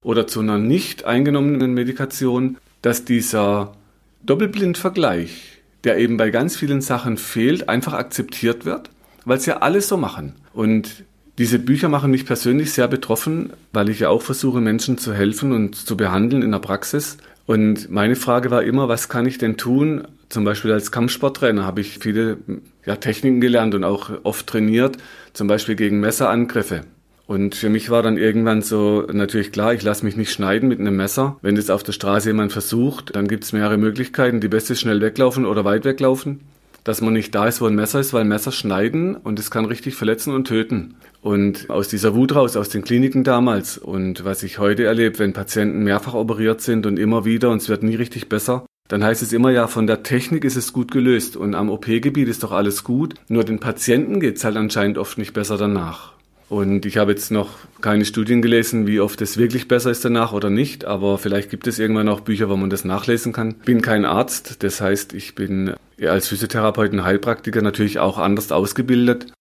oder 0.04 0.26
zu 0.26 0.40
einer 0.40 0.58
nicht 0.58 1.04
eingenommenen 1.04 1.72
Medikation, 1.72 2.58
dass 2.82 3.04
dieser 3.04 3.74
Doppelblindvergleich, 4.22 5.62
der 5.84 5.98
eben 5.98 6.16
bei 6.16 6.30
ganz 6.30 6.56
vielen 6.56 6.80
Sachen 6.80 7.16
fehlt, 7.16 7.68
einfach 7.68 7.94
akzeptiert 7.94 8.64
wird, 8.64 8.90
weil 9.24 9.38
es 9.38 9.46
ja 9.46 9.58
alle 9.58 9.80
so 9.80 9.96
machen. 9.96 10.34
Und 10.52 11.04
diese 11.38 11.60
Bücher 11.60 11.88
machen 11.88 12.10
mich 12.10 12.26
persönlich 12.26 12.72
sehr 12.72 12.88
betroffen, 12.88 13.52
weil 13.72 13.88
ich 13.88 14.00
ja 14.00 14.08
auch 14.08 14.22
versuche, 14.22 14.60
Menschen 14.60 14.98
zu 14.98 15.14
helfen 15.14 15.52
und 15.52 15.76
zu 15.76 15.96
behandeln 15.96 16.42
in 16.42 16.50
der 16.50 16.58
Praxis. 16.58 17.16
Und 17.46 17.90
meine 17.90 18.16
Frage 18.16 18.50
war 18.50 18.64
immer, 18.64 18.88
was 18.88 19.08
kann 19.08 19.24
ich 19.24 19.38
denn 19.38 19.56
tun? 19.56 20.06
Zum 20.28 20.44
Beispiel 20.44 20.72
als 20.72 20.90
Kampfsporttrainer 20.90 21.64
habe 21.64 21.80
ich 21.80 21.98
viele 22.00 22.38
ja, 22.84 22.96
Techniken 22.96 23.40
gelernt 23.40 23.76
und 23.76 23.84
auch 23.84 24.10
oft 24.24 24.48
trainiert, 24.48 24.96
zum 25.32 25.46
Beispiel 25.46 25.76
gegen 25.76 26.00
Messerangriffe. 26.00 26.82
Und 27.26 27.54
für 27.54 27.68
mich 27.68 27.88
war 27.88 28.02
dann 28.02 28.18
irgendwann 28.18 28.60
so 28.60 29.06
natürlich 29.12 29.52
klar, 29.52 29.74
ich 29.74 29.82
lasse 29.82 30.04
mich 30.04 30.16
nicht 30.16 30.32
schneiden 30.32 30.68
mit 30.68 30.80
einem 30.80 30.96
Messer. 30.96 31.36
Wenn 31.40 31.54
das 31.54 31.70
auf 31.70 31.84
der 31.84 31.92
Straße 31.92 32.30
jemand 32.30 32.52
versucht, 32.52 33.14
dann 33.14 33.28
gibt 33.28 33.44
es 33.44 33.52
mehrere 33.52 33.76
Möglichkeiten. 33.76 34.40
Die 34.40 34.48
beste 34.48 34.72
ist 34.72 34.80
schnell 34.80 35.00
weglaufen 35.00 35.46
oder 35.46 35.64
weit 35.64 35.84
weglaufen 35.84 36.40
dass 36.88 37.02
man 37.02 37.12
nicht 37.12 37.34
da 37.34 37.46
ist, 37.46 37.60
wo 37.60 37.66
ein 37.66 37.74
Messer 37.74 38.00
ist, 38.00 38.14
weil 38.14 38.24
Messer 38.24 38.50
schneiden 38.50 39.14
und 39.14 39.38
es 39.38 39.50
kann 39.50 39.66
richtig 39.66 39.94
verletzen 39.94 40.34
und 40.34 40.48
töten. 40.48 40.94
Und 41.20 41.68
aus 41.68 41.88
dieser 41.88 42.14
Wut 42.14 42.34
raus, 42.34 42.56
aus 42.56 42.70
den 42.70 42.82
Kliniken 42.82 43.24
damals 43.24 43.76
und 43.76 44.24
was 44.24 44.42
ich 44.42 44.58
heute 44.58 44.84
erlebe, 44.84 45.18
wenn 45.18 45.34
Patienten 45.34 45.84
mehrfach 45.84 46.14
operiert 46.14 46.62
sind 46.62 46.86
und 46.86 46.98
immer 46.98 47.26
wieder 47.26 47.50
und 47.50 47.60
es 47.60 47.68
wird 47.68 47.82
nie 47.82 47.96
richtig 47.96 48.30
besser, 48.30 48.64
dann 48.88 49.04
heißt 49.04 49.20
es 49.20 49.34
immer 49.34 49.50
ja, 49.50 49.66
von 49.66 49.86
der 49.86 50.02
Technik 50.02 50.44
ist 50.44 50.56
es 50.56 50.72
gut 50.72 50.90
gelöst 50.90 51.36
und 51.36 51.54
am 51.54 51.68
OP-Gebiet 51.68 52.26
ist 52.26 52.42
doch 52.42 52.52
alles 52.52 52.84
gut, 52.84 53.16
nur 53.28 53.44
den 53.44 53.60
Patienten 53.60 54.18
geht 54.18 54.38
es 54.38 54.44
halt 54.44 54.56
anscheinend 54.56 54.96
oft 54.96 55.18
nicht 55.18 55.34
besser 55.34 55.58
danach. 55.58 56.14
Und 56.48 56.86
ich 56.86 56.96
habe 56.96 57.10
jetzt 57.10 57.30
noch 57.30 57.50
keine 57.82 58.06
Studien 58.06 58.40
gelesen, 58.40 58.86
wie 58.86 59.00
oft 59.00 59.20
es 59.20 59.36
wirklich 59.36 59.68
besser 59.68 59.90
ist 59.90 60.06
danach 60.06 60.32
oder 60.32 60.48
nicht, 60.48 60.86
aber 60.86 61.18
vielleicht 61.18 61.50
gibt 61.50 61.66
es 61.66 61.78
irgendwann 61.78 62.08
auch 62.08 62.20
Bücher, 62.20 62.48
wo 62.48 62.56
man 62.56 62.70
das 62.70 62.86
nachlesen 62.86 63.34
kann. 63.34 63.56
Ich 63.58 63.66
bin 63.66 63.82
kein 63.82 64.06
Arzt, 64.06 64.62
das 64.62 64.80
heißt, 64.80 65.12
ich 65.12 65.34
bin 65.34 65.74
als 66.02 66.28
Physiotherapeut 66.28 66.92
und 66.92 67.04
Heilpraktiker 67.04 67.62
natürlich 67.62 67.98
auch 67.98 68.18
anders 68.18 68.52
ausgebildet. 68.52 69.32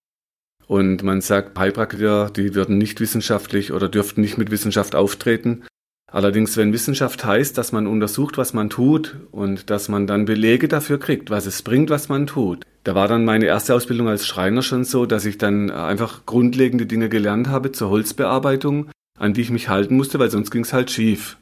Und 0.68 1.04
man 1.04 1.22
sagt, 1.22 1.58
Heilpraktiker, 1.58 2.30
die 2.30 2.56
würden 2.56 2.78
nicht 2.78 3.00
wissenschaftlich 3.00 3.72
oder 3.72 3.88
dürften 3.88 4.22
nicht 4.22 4.38
mit 4.38 4.52
Wissenschaft 4.52 4.96
auftreten. 4.96 5.64
Allerdings, 6.12 6.56
wenn 6.56 6.74
Wissenschaft 6.74 7.26
heißt, 7.26 7.58
dass 7.58 7.74
man 7.74 7.86
untersucht, 7.86 8.38
was 8.38 8.54
man 8.54 8.70
tut 8.70 9.18
und 9.32 9.70
dass 9.70 9.90
man 9.90 10.08
dann 10.08 10.26
Belege 10.26 10.68
dafür 10.70 11.00
kriegt, 11.00 11.30
was 11.30 11.46
es 11.46 11.62
bringt, 11.62 11.90
was 11.90 12.08
man 12.08 12.28
tut, 12.28 12.64
da 12.86 12.96
war 12.96 13.10
dann 13.10 13.26
meine 13.26 13.46
erste 13.46 13.76
Ausbildung 13.76 14.08
als 14.08 14.26
Schreiner 14.26 14.62
schon 14.62 14.86
so, 14.86 15.06
dass 15.06 15.26
ich 15.26 15.38
dann 15.38 15.70
einfach 15.70 16.26
grundlegende 16.26 16.86
Dinge 16.86 17.10
gelernt 17.10 17.50
habe 17.50 17.74
zur 17.74 17.90
Holzbearbeitung, 17.90 18.90
an 19.20 19.34
die 19.34 19.42
ich 19.42 19.50
mich 19.50 19.68
halten 19.68 19.98
musste, 19.98 20.20
weil 20.20 20.32
sonst 20.32 20.52
ging 20.52 20.64
es 20.64 20.72
halt 20.72 20.92
schief. 20.92 21.38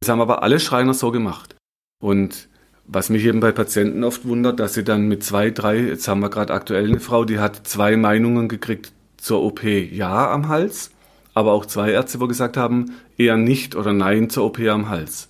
Das 0.00 0.08
haben 0.08 0.22
aber 0.22 0.42
alle 0.42 0.58
Schreiner 0.58 0.94
so 0.94 1.10
gemacht. 1.10 1.56
Und 2.02 2.48
was 2.92 3.08
mich 3.08 3.24
eben 3.24 3.40
bei 3.40 3.52
Patienten 3.52 4.02
oft 4.02 4.26
wundert, 4.26 4.58
dass 4.58 4.74
sie 4.74 4.82
dann 4.82 5.06
mit 5.06 5.22
zwei, 5.22 5.50
drei, 5.50 5.78
jetzt 5.78 6.08
haben 6.08 6.20
wir 6.20 6.30
gerade 6.30 6.52
aktuell 6.52 6.86
eine 6.86 7.00
Frau, 7.00 7.24
die 7.24 7.38
hat 7.38 7.66
zwei 7.66 7.96
Meinungen 7.96 8.48
gekriegt 8.48 8.92
zur 9.16 9.42
OP 9.42 9.62
Ja 9.62 10.30
am 10.32 10.48
Hals, 10.48 10.90
aber 11.32 11.52
auch 11.52 11.66
zwei 11.66 11.92
Ärzte, 11.92 12.20
wo 12.20 12.26
gesagt 12.26 12.56
haben, 12.56 12.96
eher 13.16 13.36
nicht 13.36 13.76
oder 13.76 13.92
nein 13.92 14.28
zur 14.28 14.44
OP 14.46 14.58
am 14.60 14.88
Hals. 14.88 15.28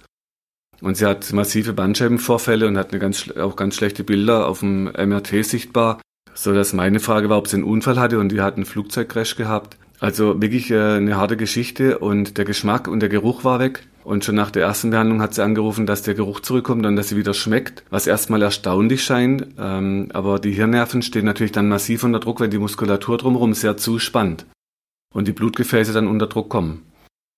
Und 0.81 0.97
sie 0.97 1.05
hat 1.05 1.31
massive 1.35 1.75
Bandscheibenvorfälle 1.75 2.67
und 2.67 2.79
hat 2.79 2.93
eine 2.93 2.99
ganz, 2.99 3.31
auch 3.37 3.57
ganz 3.57 3.77
schlechte 3.77 4.05
Bilder 4.05 4.49
auf 4.49 4.61
dem 4.61 4.85
MRT 4.85 5.45
sichtbar, 5.45 6.01
so 6.33 6.55
dass 6.55 6.73
meine 6.73 7.01
Frage 7.01 7.29
war, 7.29 7.37
ob 7.37 7.49
sie 7.49 7.57
einen 7.57 7.65
Unfall 7.65 8.01
hatte 8.01 8.19
und 8.19 8.31
die 8.31 8.41
hat 8.41 8.57
einen 8.57 8.65
Flugzeugcrash 8.65 9.37
gehabt. 9.37 9.77
Also 9.99 10.41
wirklich 10.41 10.71
äh, 10.71 10.97
eine 10.97 11.19
harte 11.19 11.37
Geschichte 11.37 11.99
und 11.99 12.39
der 12.39 12.47
Geschmack 12.47 12.89
und 12.89 13.01
der 13.01 13.11
Geruch 13.11 13.45
war 13.45 13.59
weg. 13.61 13.87
Und 14.03 14.25
schon 14.25 14.35
nach 14.35 14.51
der 14.51 14.63
ersten 14.63 14.91
Behandlung 14.91 15.21
hat 15.21 15.35
sie 15.35 15.45
angerufen, 15.45 15.87
dass 15.87 16.03
der 16.03 16.15
Geruch 16.15 16.41
zurückkommt 16.41 16.87
und 16.87 16.97
dass 16.97 17.09
sie 17.09 17.17
wieder 17.17 17.35
schmeckt, 17.35 17.85
was 17.91 18.07
erstmal 18.07 18.43
erstaunlich 18.43 19.05
scheint. 19.05 19.47
Ähm, 19.59 20.09
aber 20.13 20.39
die 20.39 20.53
Hirnnerven 20.53 21.03
stehen 21.03 21.27
natürlich 21.27 21.53
dann 21.53 21.69
massiv 21.69 22.03
unter 22.05 22.21
Druck, 22.21 22.41
wenn 22.41 22.51
die 22.51 22.59
Muskulatur 22.59 23.19
drumherum 23.19 23.53
sehr 23.53 23.77
zuspannt 23.77 24.47
und 25.13 25.29
die 25.29 25.33
Blutgefäße 25.33 25.93
dann 25.93 26.09
unter 26.09 26.27
Druck 26.27 26.49
kommen. 26.49 26.83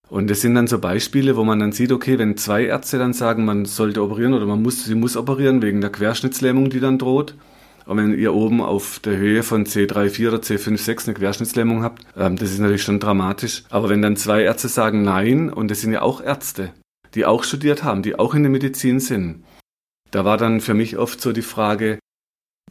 Und 0.09 0.29
das 0.29 0.43
sind 0.43 0.55
dann 0.55 0.67
so 0.67 0.79
Beispiele, 0.79 1.37
wo 1.37 1.45
man 1.45 1.59
dann 1.59 1.73
sieht, 1.73 1.91
okay, 1.91 2.19
wenn 2.19 2.37
zwei 2.37 2.67
Ärzte 2.67 2.99
dann 2.99 3.15
sagen, 3.15 3.47
man 3.47 3.65
sollte 3.65 4.03
operieren 4.03 4.35
oder 4.35 4.45
man 4.45 4.63
muss, 4.63 4.85
sie 4.85 4.95
muss 4.95 5.17
operieren 5.17 5.63
wegen 5.63 5.81
der 5.81 5.91
Querschnittslähmung, 5.91 6.69
die 6.69 6.81
dann 6.81 6.99
droht. 6.99 7.35
Und 7.87 7.97
wenn 7.97 8.19
ihr 8.19 8.35
oben 8.35 8.61
auf 8.61 8.99
der 9.01 9.17
Höhe 9.17 9.43
von 9.43 9.67
C34 9.67 10.29
oder 10.29 10.39
C56 10.39 11.07
eine 11.07 11.15
Querschnittslähmung 11.15 11.83
habt, 11.83 12.05
ähm, 12.17 12.37
das 12.37 12.51
ist 12.51 12.59
natürlich 12.59 12.83
schon 12.83 13.01
dramatisch. 13.01 13.65
Aber 13.71 13.89
wenn 13.89 14.03
dann 14.03 14.17
zwei 14.17 14.43
Ärzte 14.43 14.69
sagen 14.69 15.03
nein, 15.03 15.51
und 15.51 15.71
das 15.71 15.81
sind 15.81 15.93
ja 15.93 16.03
auch 16.03 16.23
Ärzte, 16.23 16.73
die 17.15 17.27
auch 17.27 17.45
studiert 17.45 17.85
haben, 17.85 18.03
die 18.03 18.19
auch 18.19 18.35
in 18.35 18.43
der 18.43 18.51
Medizin 18.51 19.01
sind, 19.01 19.45
da 20.11 20.25
war 20.25 20.37
dann 20.37 20.61
für 20.61 20.75
mich 20.75 20.99
oft 20.99 21.21
so 21.21 21.33
die 21.33 21.43
Frage, 21.43 21.99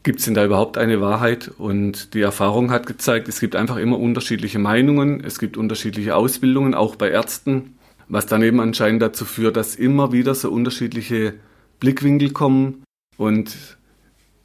Gibt 0.04 0.20
es 0.20 0.26
denn 0.26 0.34
da 0.34 0.44
überhaupt 0.44 0.80
eine 0.80 1.00
Wahrheit? 1.00 1.52
Und 1.60 2.16
die 2.16 2.22
Erfahrung 2.22 2.72
hat 2.72 2.88
gezeigt, 2.88 3.28
es 3.28 3.40
gibt 3.40 3.56
einfach 3.56 3.78
immer 3.78 4.00
unterschiedliche 4.00 4.58
Meinungen, 4.58 5.24
es 5.24 5.38
gibt 5.38 5.58
unterschiedliche 5.58 6.16
Ausbildungen, 6.16 6.74
auch 6.74 6.96
bei 6.96 7.10
Ärzten, 7.10 7.78
was 8.08 8.26
dann 8.26 8.42
eben 8.42 8.60
anscheinend 8.60 9.02
dazu 9.04 9.26
führt, 9.26 9.58
dass 9.58 9.76
immer 9.76 10.12
wieder 10.12 10.34
so 10.34 10.50
unterschiedliche 10.52 11.36
Blickwinkel 11.80 12.32
kommen. 12.32 12.84
Und 13.18 13.78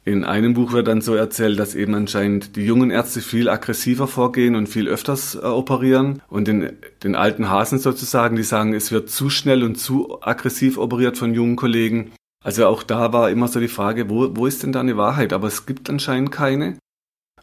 in 0.07 0.23
einem 0.23 0.53
Buch 0.53 0.71
wird 0.71 0.87
dann 0.87 1.01
so 1.01 1.15
erzählt, 1.15 1.59
dass 1.59 1.75
eben 1.75 1.93
anscheinend 1.93 2.55
die 2.55 2.63
jungen 2.65 2.91
Ärzte 2.91 3.19
viel 3.19 3.49
aggressiver 3.49 4.07
vorgehen 4.07 4.55
und 4.55 4.67
viel 4.67 4.87
öfters 4.87 5.35
äh, 5.35 5.39
operieren. 5.39 6.21
Und 6.29 6.47
den, 6.47 6.77
den 7.03 7.13
alten 7.13 7.49
Hasen 7.49 7.77
sozusagen, 7.77 8.37
die 8.37 8.43
sagen, 8.43 8.73
es 8.73 8.93
wird 8.93 9.09
zu 9.09 9.29
schnell 9.29 9.63
und 9.63 9.75
zu 9.75 10.21
aggressiv 10.21 10.77
operiert 10.77 11.17
von 11.17 11.33
jungen 11.33 11.57
Kollegen. 11.57 12.13
Also 12.41 12.67
auch 12.67 12.83
da 12.83 13.11
war 13.11 13.29
immer 13.29 13.49
so 13.49 13.59
die 13.59 13.67
Frage, 13.67 14.09
wo, 14.09 14.33
wo 14.33 14.45
ist 14.45 14.63
denn 14.63 14.71
da 14.71 14.79
eine 14.79 14.95
Wahrheit? 14.95 15.33
Aber 15.33 15.47
es 15.47 15.65
gibt 15.65 15.89
anscheinend 15.89 16.31
keine. 16.31 16.77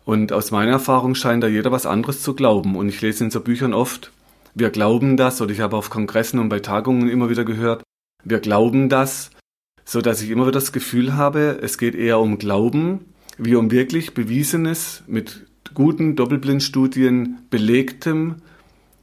Und 0.06 0.32
aus 0.32 0.50
meiner 0.50 0.72
Erfahrung 0.72 1.14
scheint 1.14 1.42
da 1.42 1.48
jeder 1.48 1.70
was 1.70 1.84
anderes 1.84 2.22
zu 2.22 2.32
glauben. 2.32 2.76
Und 2.76 2.88
ich 2.88 3.02
lese 3.02 3.24
in 3.24 3.30
so 3.30 3.42
Büchern 3.42 3.74
oft, 3.74 4.10
wir 4.54 4.70
glauben 4.70 5.18
das, 5.18 5.42
oder 5.42 5.52
ich 5.52 5.60
habe 5.60 5.76
auf 5.76 5.90
Kongressen 5.90 6.38
und 6.38 6.48
bei 6.48 6.60
Tagungen 6.60 7.10
immer 7.10 7.28
wieder 7.28 7.44
gehört, 7.44 7.82
wir 8.24 8.40
glauben 8.40 8.88
das, 8.88 9.32
so 9.84 10.00
dass 10.00 10.22
ich 10.22 10.30
immer 10.30 10.44
wieder 10.44 10.52
das 10.52 10.72
Gefühl 10.72 11.14
habe, 11.14 11.58
es 11.62 11.78
geht 11.78 11.94
eher 11.94 12.18
um 12.18 12.38
Glauben, 12.38 13.04
wie 13.38 13.54
um 13.54 13.70
wirklich 13.70 14.14
bewiesenes, 14.14 15.02
mit 15.06 15.46
guten 15.74 16.16
Doppelblindstudien 16.16 17.38
belegtem 17.50 18.36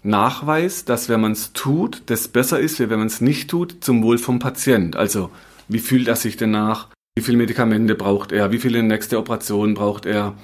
Nachweis, 0.04 0.86
dass 0.86 1.10
wenn 1.10 1.22
man 1.22 1.34
es 1.34 1.54
tut, 1.54 2.04
das 2.08 2.28
besser 2.28 2.60
ist, 2.60 2.80
wie 2.80 2.90
wenn 2.90 3.00
man 3.00 3.08
es 3.08 3.22
nicht 3.22 3.50
tut, 3.50 3.84
zum 3.84 4.04
Wohl 4.04 4.18
vom 4.18 4.40
Patient. 4.40 4.96
Also 4.96 5.30
wie 5.68 5.80
fühlt 5.80 6.08
er 6.08 6.16
sich 6.16 6.38
denn 6.38 6.52
nach? 6.52 6.90
Wie 7.16 7.22
viele 7.22 7.38
Medikamente 7.38 7.96
braucht 7.96 8.32
er? 8.32 8.52
Wie 8.52 8.58
viele 8.58 8.82
nächste 8.84 9.20
Operationen 9.20 9.74
braucht 9.74 10.06
er? 10.06 10.36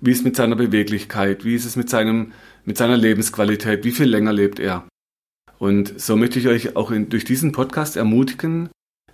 Wie 0.00 0.10
ist 0.10 0.18
es 0.18 0.24
mit 0.24 0.36
seiner 0.36 0.56
Beweglichkeit? 0.56 1.44
Wie 1.44 1.54
ist 1.54 1.64
es 1.64 1.76
mit, 1.76 1.88
seinem, 1.88 2.32
mit 2.64 2.76
seiner 2.76 2.96
Lebensqualität? 2.96 3.84
Wie 3.84 3.92
viel 3.92 4.06
länger 4.08 4.32
lebt 4.32 4.58
er? 4.58 4.86
Und 5.58 6.00
so 6.00 6.16
möchte 6.16 6.38
ich 6.38 6.48
euch 6.48 6.76
auch 6.76 6.90
in, 6.90 7.08
durch 7.08 7.24
diesen 7.24 7.52
Podcast 7.52 7.96
ermutigen, 7.96 8.68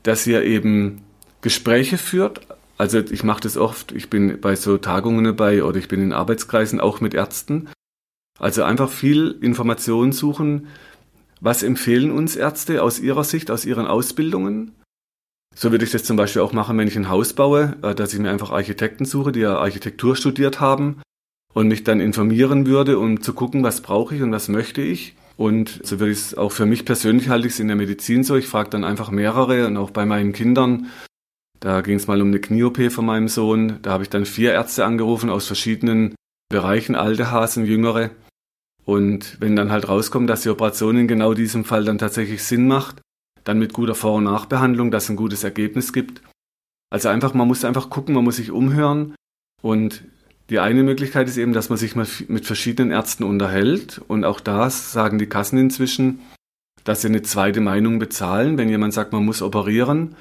dass 0.05 0.27
ihr 0.27 0.45
eben 0.45 1.03
Gespräche 1.41 1.99
führt. 1.99 2.47
Also 2.79 3.01
ich 3.01 3.25
mache 3.25 3.41
das 3.41 3.57
oft, 3.57 3.93
ich 3.93 4.09
bin 4.09 4.41
bei 4.41 4.55
so 4.55 4.79
Tagungen 4.79 5.25
dabei 5.25 5.65
oder 5.65 5.79
ich 5.79 5.89
bin 5.89 6.01
in 6.01 6.13
Arbeitskreisen 6.13 6.81
auch 6.81 7.01
mit 7.01 7.15
Ärzten. 7.15 7.69
Also 8.39 8.63
einfach 8.63 8.91
viel 8.91 9.37
Informationen 9.41 10.13
suchen. 10.13 10.69
Was 11.41 11.63
empfehlen 11.63 12.11
uns 12.11 12.37
Ärzte 12.37 12.83
aus 12.83 12.99
ihrer 12.99 13.25
Sicht, 13.25 13.51
aus 13.51 13.65
ihren 13.65 13.87
Ausbildungen? 13.87 14.73
So 15.55 15.71
würde 15.71 15.85
ich 15.85 15.93
das 15.93 16.05
zum 16.05 16.17
Beispiel 16.17 16.43
auch 16.43 16.53
machen, 16.53 16.77
wenn 16.79 16.89
ich 16.89 16.97
ein 16.97 17.09
Haus 17.09 17.33
baue, 17.33 17.77
äh, 17.83 17.95
dass 17.95 18.13
ich 18.13 18.19
mir 18.19 18.31
einfach 18.31 18.51
Architekten 18.51 19.05
suche, 19.05 19.31
die 19.31 19.41
ja 19.41 19.59
Architektur 19.59 20.17
studiert 20.17 20.61
haben 20.61 21.01
und 21.53 21.69
mich 21.69 21.85
dann 21.85 22.01
informieren 22.01 22.67
würde, 22.67 22.99
um 22.99 23.21
zu 23.21 23.35
gucken, 23.35 23.63
was 23.63 23.81
brauche 23.81 24.17
ich 24.17 24.23
und 24.23 24.33
was 24.33 24.49
möchte 24.49 24.83
ich. 24.83 25.15
Und 25.37 25.81
so 25.83 25.99
würde 25.99 26.13
ich 26.13 26.19
es 26.19 26.35
auch 26.35 26.53
für 26.53 26.67
mich 26.67 26.85
persönlich 26.85 27.29
halte 27.29 27.47
ich 27.47 27.55
es 27.55 27.61
in 27.61 27.69
der 27.69 27.77
Medizin 27.77 28.23
so. 28.23 28.37
Ich 28.37 28.47
frage 28.47 28.71
dann 28.71 28.85
einfach 28.85 29.11
mehrere 29.11 29.67
und 29.67 29.77
auch 29.77 29.91
bei 29.91 30.07
meinen 30.07 30.33
Kindern. 30.33 30.91
Da 31.61 31.81
ging 31.81 31.97
es 31.97 32.07
mal 32.07 32.21
um 32.21 32.29
eine 32.29 32.41
Knie-OP 32.41 32.93
von 32.93 33.07
meinem 33.07 33.29
Sohn. 33.29 33.79
Da 33.83 33.93
habe 33.93 34.03
ich 34.03 34.11
dann 34.11 34.27
vier 34.27 34.53
Ärzte 34.53 34.85
angerufen 34.85 35.31
aus 35.31 35.47
verschiedenen 35.47 36.15
Bereichen, 36.49 36.95
alte 36.95 37.31
Hasen, 37.31 37.65
jüngere. 37.65 38.11
Und 38.85 39.41
wenn 39.41 39.57
dann 39.57 39.73
halt 39.73 39.89
rauskommt, 39.89 40.29
dass 40.29 40.43
die 40.43 40.51
Operation 40.51 40.99
in 40.99 41.09
genau 41.09 41.35
diesem 41.35 41.65
Fall 41.65 41.85
dann 41.85 41.99
tatsächlich 41.99 42.43
Sinn 42.43 42.69
macht, 42.69 43.01
dann 43.45 43.59
mit 43.59 43.73
guter 43.73 43.95
Vor- 43.95 44.15
und 44.15 44.25
Nachbehandlung, 44.25 44.91
dass 44.91 45.05
es 45.05 45.11
ein 45.11 45.17
gutes 45.17 45.43
Ergebnis 45.43 45.93
gibt. 45.93 46.23
Also 46.91 47.09
einfach, 47.09 47.35
man 47.35 47.49
muss 47.49 47.65
einfach 47.65 47.91
gucken, 47.91 48.15
man 48.15 48.25
muss 48.25 48.37
sich 48.37 48.51
umhören. 48.51 49.15
Und 49.63 50.05
die 50.51 50.59
eine 50.59 50.83
Möglichkeit 50.83 51.29
ist 51.29 51.39
eben, 51.39 51.53
dass 51.53 51.71
man 51.71 51.79
sich 51.79 51.97
mal 51.97 52.07
mit 52.29 52.47
verschiedenen 52.47 52.91
Ärzten 52.91 53.25
unterhält. 53.25 54.01
Und 54.09 54.25
auch 54.25 54.41
da 54.41 54.69
sagen 54.69 55.19
die 55.19 55.27
Kassen 55.27 55.59
inzwischen, 55.59 56.21
dass 56.85 57.01
sie 57.01 57.09
eine 57.09 57.23
zweite 57.23 57.61
Meinung 57.61 57.99
bezahlen, 57.99 58.59
wenn 58.59 58.69
jemand 58.69 58.93
sagt, 58.93 59.13
man 59.13 59.25
muss 59.25 59.43
operieren. 59.43 60.17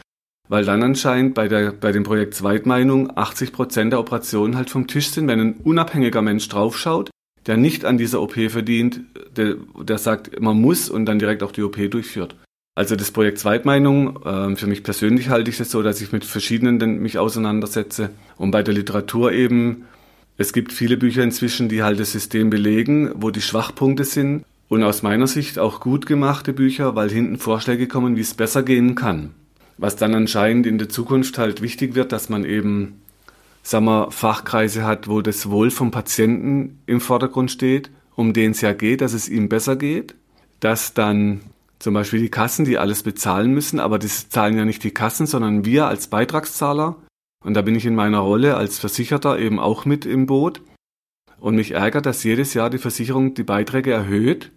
Weil 0.49 0.65
dann 0.65 0.83
anscheinend 0.83 1.35
bei, 1.35 1.47
der, 1.47 1.71
bei 1.71 1.91
dem 1.91 2.03
Projekt 2.03 2.35
Zweitmeinung 2.35 3.15
80 3.15 3.53
Prozent 3.53 3.93
der 3.93 3.99
Operationen 3.99 4.55
halt 4.55 4.69
vom 4.69 4.87
Tisch 4.87 5.09
sind, 5.09 5.27
wenn 5.27 5.39
ein 5.39 5.53
unabhängiger 5.63 6.21
Mensch 6.21 6.47
draufschaut, 6.49 7.09
der 7.45 7.57
nicht 7.57 7.85
an 7.85 7.97
dieser 7.97 8.21
OP 8.21 8.33
verdient, 8.33 9.01
der, 9.35 9.55
der 9.81 9.97
sagt, 9.97 10.39
man 10.41 10.59
muss 10.59 10.89
und 10.89 11.05
dann 11.05 11.19
direkt 11.19 11.43
auch 11.43 11.51
die 11.51 11.63
OP 11.63 11.77
durchführt. 11.89 12.35
Also 12.75 12.95
das 12.95 13.11
Projekt 13.11 13.39
Zweitmeinung, 13.39 14.23
äh, 14.25 14.55
für 14.55 14.67
mich 14.67 14.83
persönlich 14.83 15.29
halte 15.29 15.49
ich 15.49 15.57
das 15.57 15.69
so, 15.69 15.83
dass 15.83 16.01
ich 16.01 16.11
mit 16.11 16.25
verschiedenen 16.25 16.77
mich 17.01 17.19
auseinandersetze. 17.19 18.09
Und 18.37 18.51
bei 18.51 18.63
der 18.63 18.73
Literatur 18.73 19.31
eben, 19.31 19.85
es 20.37 20.53
gibt 20.53 20.73
viele 20.73 20.97
Bücher 20.97 21.23
inzwischen, 21.23 21.69
die 21.69 21.83
halt 21.83 21.99
das 21.99 22.11
System 22.11 22.49
belegen, 22.49 23.11
wo 23.15 23.29
die 23.29 23.41
Schwachpunkte 23.41 24.03
sind. 24.03 24.43
Und 24.67 24.83
aus 24.83 25.03
meiner 25.03 25.27
Sicht 25.27 25.59
auch 25.59 25.79
gut 25.79 26.05
gemachte 26.05 26.53
Bücher, 26.53 26.95
weil 26.95 27.09
hinten 27.09 27.37
Vorschläge 27.37 27.87
kommen, 27.87 28.15
wie 28.15 28.21
es 28.21 28.33
besser 28.33 28.63
gehen 28.63 28.95
kann. 28.95 29.31
Was 29.77 29.95
dann 29.95 30.15
anscheinend 30.15 30.65
in 30.65 30.79
der 30.79 30.89
Zukunft 30.89 31.37
halt 31.37 31.61
wichtig 31.61 31.93
wird, 31.93 32.11
dass 32.11 32.29
man 32.29 32.43
eben, 32.45 33.01
sagen 33.61 33.85
wir, 33.85 34.09
Fachkreise 34.09 34.83
hat, 34.83 35.07
wo 35.07 35.21
das 35.21 35.49
Wohl 35.49 35.69
vom 35.69 35.91
Patienten 35.91 36.79
im 36.87 37.01
Vordergrund 37.01 37.51
steht, 37.51 37.91
um 38.15 38.33
den 38.33 38.51
es 38.51 38.61
ja 38.61 38.73
geht, 38.73 39.01
dass 39.01 39.13
es 39.13 39.29
ihm 39.29 39.49
besser 39.49 39.75
geht, 39.75 40.15
dass 40.59 40.93
dann 40.93 41.41
zum 41.77 41.93
Beispiel 41.93 42.21
die 42.21 42.29
Kassen, 42.29 42.65
die 42.65 42.77
alles 42.77 43.03
bezahlen 43.03 43.53
müssen, 43.53 43.79
aber 43.79 43.99
das 43.99 44.29
zahlen 44.29 44.57
ja 44.57 44.65
nicht 44.65 44.83
die 44.83 44.91
Kassen, 44.91 45.27
sondern 45.27 45.65
wir 45.65 45.87
als 45.87 46.07
Beitragszahler. 46.07 46.95
Und 47.43 47.55
da 47.55 47.61
bin 47.61 47.75
ich 47.75 47.85
in 47.85 47.95
meiner 47.95 48.19
Rolle 48.19 48.55
als 48.55 48.79
Versicherter 48.79 49.37
eben 49.39 49.59
auch 49.59 49.85
mit 49.85 50.05
im 50.05 50.25
Boot. 50.25 50.61
Und 51.39 51.55
mich 51.55 51.71
ärgert, 51.71 52.05
dass 52.05 52.23
jedes 52.23 52.53
Jahr 52.53 52.69
die 52.69 52.77
Versicherung 52.77 53.33
die 53.33 53.43
Beiträge 53.43 53.91
erhöht, 53.91 54.53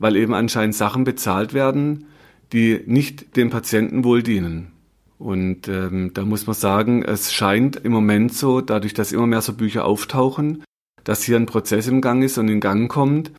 weil 0.00 0.16
eben 0.16 0.34
anscheinend 0.34 0.76
Sachen 0.76 1.04
bezahlt 1.04 1.52
werden, 1.52 2.06
die 2.52 2.80
nicht 2.86 3.36
dem 3.36 3.50
Patienten 3.50 4.04
wohl 4.04 4.22
dienen. 4.22 4.72
Und 5.18 5.68
ähm, 5.68 6.12
da 6.14 6.24
muss 6.24 6.46
man 6.46 6.54
sagen, 6.54 7.02
es 7.02 7.32
scheint 7.32 7.76
im 7.76 7.92
Moment 7.92 8.34
so, 8.34 8.60
dadurch, 8.60 8.94
dass 8.94 9.12
immer 9.12 9.26
mehr 9.26 9.40
so 9.40 9.52
Bücher 9.52 9.84
auftauchen, 9.84 10.64
dass 11.04 11.22
hier 11.22 11.36
ein 11.36 11.46
Prozess 11.46 11.86
im 11.88 12.00
Gang 12.00 12.22
ist 12.22 12.38
und 12.38 12.48
in 12.48 12.60
Gang 12.60 12.90
kommt, 12.90 13.32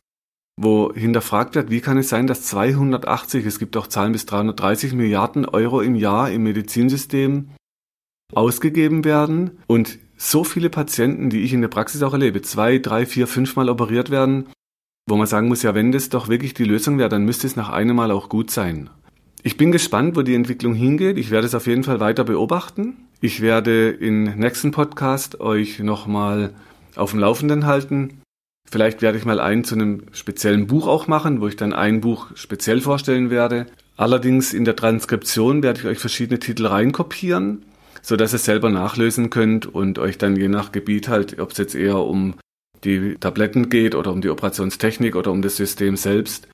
wo 0.56 0.92
hinterfragt 0.94 1.54
wird, 1.54 1.70
wie 1.70 1.80
kann 1.80 1.98
es 1.98 2.08
sein, 2.08 2.26
dass 2.26 2.44
280, 2.46 3.44
es 3.44 3.58
gibt 3.58 3.76
auch 3.76 3.86
Zahlen 3.86 4.12
bis 4.12 4.26
330 4.26 4.92
Milliarden 4.94 5.46
Euro 5.46 5.80
im 5.80 5.94
Jahr 5.94 6.30
im 6.30 6.44
Medizinsystem 6.44 7.50
ausgegeben 8.36 9.04
werden 9.04 9.58
und 9.66 9.98
so 10.16 10.44
viele 10.44 10.70
Patienten, 10.70 11.30
die 11.30 11.40
ich 11.40 11.52
in 11.52 11.60
der 11.60 11.68
Praxis 11.68 12.02
auch 12.02 12.12
erlebe, 12.12 12.42
zwei, 12.42 12.78
drei, 12.78 13.06
vier, 13.06 13.26
fünfmal 13.26 13.68
operiert 13.68 14.10
werden, 14.10 14.46
wo 15.06 15.16
man 15.16 15.26
sagen 15.26 15.48
muss, 15.48 15.62
ja, 15.62 15.74
wenn 15.74 15.92
das 15.92 16.08
doch 16.08 16.28
wirklich 16.28 16.54
die 16.54 16.64
Lösung 16.64 16.98
wäre, 16.98 17.08
dann 17.08 17.24
müsste 17.24 17.46
es 17.46 17.56
nach 17.56 17.70
einem 17.70 17.96
Mal 17.96 18.10
auch 18.10 18.28
gut 18.28 18.50
sein. 18.50 18.90
Ich 19.42 19.56
bin 19.56 19.72
gespannt, 19.72 20.16
wo 20.16 20.22
die 20.22 20.34
Entwicklung 20.34 20.74
hingeht. 20.74 21.18
Ich 21.18 21.30
werde 21.30 21.46
es 21.46 21.54
auf 21.54 21.66
jeden 21.66 21.84
Fall 21.84 22.00
weiter 22.00 22.24
beobachten. 22.24 22.96
Ich 23.20 23.42
werde 23.42 23.90
im 23.90 24.24
nächsten 24.38 24.70
Podcast 24.70 25.40
euch 25.40 25.80
nochmal 25.80 26.54
auf 26.96 27.10
dem 27.10 27.20
Laufenden 27.20 27.66
halten, 27.66 28.22
Vielleicht 28.70 29.02
werde 29.02 29.18
ich 29.18 29.24
mal 29.24 29.40
einen 29.40 29.64
zu 29.64 29.74
einem 29.74 30.04
speziellen 30.12 30.66
Buch 30.66 30.86
auch 30.86 31.06
machen, 31.06 31.40
wo 31.40 31.48
ich 31.48 31.56
dann 31.56 31.72
ein 31.72 32.00
Buch 32.00 32.28
speziell 32.34 32.80
vorstellen 32.80 33.30
werde. 33.30 33.66
Allerdings 33.96 34.52
in 34.52 34.64
der 34.64 34.74
Transkription 34.74 35.62
werde 35.62 35.80
ich 35.80 35.86
euch 35.86 35.98
verschiedene 35.98 36.40
Titel 36.40 36.66
reinkopieren, 36.66 37.64
so 38.04 38.16
dass 38.16 38.34
ihr 38.34 38.38
selber 38.38 38.68
nachlesen 38.68 39.30
könnt 39.30 39.66
und 39.66 39.98
euch 39.98 40.18
dann 40.18 40.36
je 40.36 40.48
nach 40.48 40.72
Gebiet 40.72 41.08
halt, 41.08 41.40
ob 41.40 41.52
es 41.52 41.58
jetzt 41.58 41.74
eher 41.74 41.96
um 41.96 42.34
die 42.84 43.16
Tabletten 43.18 43.70
geht 43.70 43.94
oder 43.94 44.12
um 44.12 44.20
die 44.20 44.28
Operationstechnik 44.28 45.16
oder 45.16 45.32
um 45.32 45.40
das 45.40 45.56
System 45.56 45.96
selbst, 45.96 46.46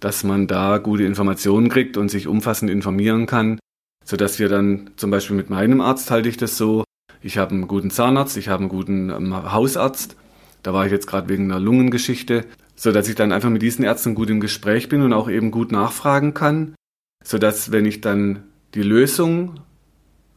dass 0.00 0.24
man 0.24 0.48
da 0.48 0.78
gute 0.78 1.04
Informationen 1.04 1.68
kriegt 1.68 1.96
und 1.96 2.08
sich 2.08 2.26
umfassend 2.26 2.72
informieren 2.72 3.26
kann, 3.26 3.60
so 4.04 4.16
dass 4.16 4.40
wir 4.40 4.48
dann 4.48 4.90
zum 4.96 5.12
Beispiel 5.12 5.36
mit 5.36 5.48
meinem 5.48 5.80
Arzt 5.80 6.10
halte 6.10 6.28
ich 6.28 6.38
das 6.38 6.58
so, 6.58 6.82
ich 7.22 7.38
habe 7.38 7.52
einen 7.52 7.68
guten 7.68 7.92
Zahnarzt, 7.92 8.36
ich 8.36 8.48
habe 8.48 8.62
einen 8.62 8.68
guten 8.68 9.10
ähm, 9.10 9.52
Hausarzt. 9.52 10.16
Da 10.64 10.74
war 10.74 10.86
ich 10.86 10.92
jetzt 10.92 11.06
gerade 11.06 11.28
wegen 11.28 11.44
einer 11.44 11.60
Lungengeschichte, 11.60 12.46
so 12.74 12.90
dass 12.90 13.08
ich 13.08 13.14
dann 13.14 13.30
einfach 13.30 13.48
mit 13.48 13.62
diesen 13.62 13.84
Ärzten 13.84 14.16
gut 14.16 14.28
im 14.28 14.40
Gespräch 14.40 14.88
bin 14.88 15.02
und 15.02 15.12
auch 15.12 15.30
eben 15.30 15.52
gut 15.52 15.70
nachfragen 15.70 16.34
kann, 16.34 16.74
so 17.22 17.38
dass 17.38 17.70
wenn 17.70 17.86
ich 17.86 18.00
dann 18.00 18.42
die 18.74 18.82
Lösung 18.82 19.60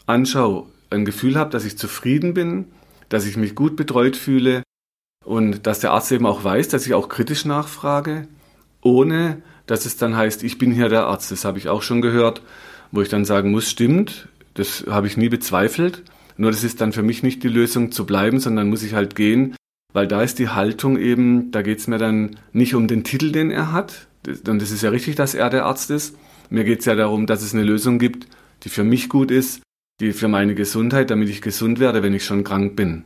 anschaue, 0.08 0.66
ein 0.90 1.06
Gefühl 1.06 1.38
habe, 1.38 1.52
dass 1.52 1.66
ich 1.66 1.78
zufrieden 1.78 2.34
bin, 2.34 2.66
dass 3.10 3.26
ich 3.26 3.38
mich 3.38 3.54
gut 3.54 3.76
betreut 3.76 4.16
fühle 4.16 4.64
und 5.24 5.68
dass 5.68 5.80
der 5.80 5.92
Arzt 5.92 6.12
eben 6.12 6.26
auch 6.26 6.44
weiß, 6.44 6.70
dass 6.70 6.88
ich 6.88 6.94
auch 6.94 7.10
kritisch 7.10 7.46
nachfrage, 7.46 8.28
ohne 8.82 9.42
dass 9.68 9.86
es 9.86 9.98
dann 9.98 10.16
heißt, 10.16 10.44
ich 10.44 10.58
bin 10.58 10.72
hier 10.72 10.90
der 10.90 11.06
Arzt. 11.06 11.32
Das 11.32 11.46
habe 11.46 11.60
ich 11.60 11.70
auch 11.70 11.82
schon 11.82 12.02
gehört, 12.02 12.42
wo 12.92 13.02
ich 13.02 13.10
dann 13.10 13.26
sagen 13.26 13.52
muss, 13.52 13.70
stimmt, 13.70 14.30
das 14.56 14.86
habe 14.90 15.08
ich 15.08 15.18
nie 15.18 15.30
bezweifelt. 15.30 16.04
Nur 16.38 16.52
das 16.52 16.64
ist 16.64 16.82
dann 16.82 16.94
für 16.94 17.04
mich 17.04 17.22
nicht 17.22 17.44
die 17.44 17.50
Lösung 17.50 17.92
zu 17.92 18.06
bleiben, 18.06 18.40
sondern 18.40 18.70
muss 18.70 18.84
ich 18.84 18.94
halt 18.94 19.16
gehen 19.16 19.56
weil 19.98 20.08
da 20.08 20.22
ist 20.22 20.38
die 20.38 20.50
Haltung 20.50 20.98
eben, 21.00 21.50
da 21.50 21.64
geht 21.64 21.80
es 21.80 21.88
mir 21.88 21.98
dann 21.98 22.38
nicht 22.54 22.76
um 22.76 22.88
den 22.88 23.04
Titel, 23.04 23.32
den 23.32 23.50
er 23.50 23.72
hat, 23.72 24.08
und 24.48 24.62
es 24.62 24.70
ist 24.70 24.84
ja 24.84 24.92
richtig, 24.92 25.16
dass 25.16 25.34
er 25.34 25.50
der 25.50 25.66
Arzt 25.66 25.90
ist. 25.90 26.16
Mir 26.52 26.66
geht 26.66 26.82
es 26.82 26.86
ja 26.86 26.94
darum, 26.94 27.26
dass 27.26 27.42
es 27.42 27.56
eine 27.56 27.64
Lösung 27.64 27.98
gibt, 27.98 28.28
die 28.64 28.70
für 28.70 28.84
mich 28.84 29.10
gut 29.10 29.32
ist, 29.32 29.62
die 30.00 30.14
für 30.14 30.28
meine 30.28 30.54
Gesundheit, 30.54 31.10
damit 31.10 31.28
ich 31.30 31.42
gesund 31.42 31.80
werde, 31.80 32.04
wenn 32.04 32.14
ich 32.14 32.24
schon 32.24 32.44
krank 32.44 32.76
bin. 32.76 33.04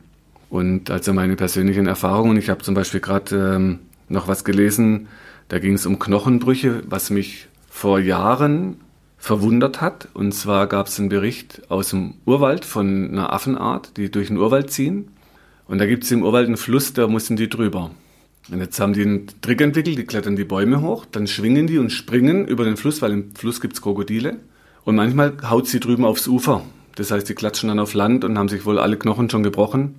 Und 0.49 0.91
also 0.91 1.13
meine 1.13 1.37
persönlichen 1.37 1.87
Erfahrungen, 1.87 2.35
ich 2.35 2.49
habe 2.49 2.63
zum 2.63 2.75
Beispiel 2.75 2.99
gerade 2.99 3.55
ähm, 3.55 3.79
noch 4.09 4.27
was 4.27 4.43
gelesen, 4.43 5.07
da 5.47 5.59
ging 5.59 5.75
es 5.75 5.85
um 5.85 5.99
Knochenbrüche, 5.99 6.83
was 6.85 7.09
mich 7.09 7.47
vor 7.69 7.99
Jahren 7.99 8.75
verwundert 9.17 9.79
hat. 9.79 10.09
Und 10.13 10.33
zwar 10.33 10.67
gab 10.67 10.87
es 10.87 10.99
einen 10.99 11.07
Bericht 11.07 11.61
aus 11.69 11.91
dem 11.91 12.15
Urwald 12.25 12.65
von 12.65 13.09
einer 13.09 13.31
Affenart, 13.31 13.95
die 13.95 14.11
durch 14.11 14.27
den 14.27 14.37
Urwald 14.37 14.69
ziehen. 14.69 15.11
Und 15.67 15.77
da 15.77 15.85
gibt 15.85 16.03
es 16.03 16.11
im 16.11 16.23
Urwald 16.23 16.47
einen 16.47 16.57
Fluss, 16.57 16.91
da 16.91 17.07
müssen 17.07 17.37
die 17.37 17.47
drüber. 17.47 17.91
Und 18.51 18.59
jetzt 18.59 18.77
haben 18.81 18.91
die 18.91 19.03
einen 19.03 19.27
Trick 19.39 19.61
entwickelt, 19.61 19.97
die 19.97 20.03
klettern 20.03 20.35
die 20.35 20.43
Bäume 20.43 20.81
hoch, 20.81 21.05
dann 21.09 21.27
schwingen 21.27 21.67
die 21.67 21.77
und 21.77 21.91
springen 21.91 22.45
über 22.45 22.65
den 22.65 22.75
Fluss, 22.75 23.01
weil 23.01 23.11
im 23.11 23.33
Fluss 23.33 23.61
gibt 23.61 23.75
es 23.75 23.81
Krokodile. 23.81 24.37
Und 24.83 24.95
manchmal 24.95 25.37
haut 25.49 25.67
sie 25.67 25.79
drüben 25.79 26.03
aufs 26.03 26.27
Ufer. 26.27 26.63
Das 26.95 27.11
heißt, 27.11 27.27
die 27.27 27.35
klatschen 27.35 27.69
dann 27.69 27.79
auf 27.79 27.93
Land 27.93 28.23
und 28.23 28.37
haben 28.37 28.49
sich 28.49 28.65
wohl 28.65 28.79
alle 28.79 28.97
Knochen 28.97 29.29
schon 29.29 29.43
gebrochen. 29.43 29.95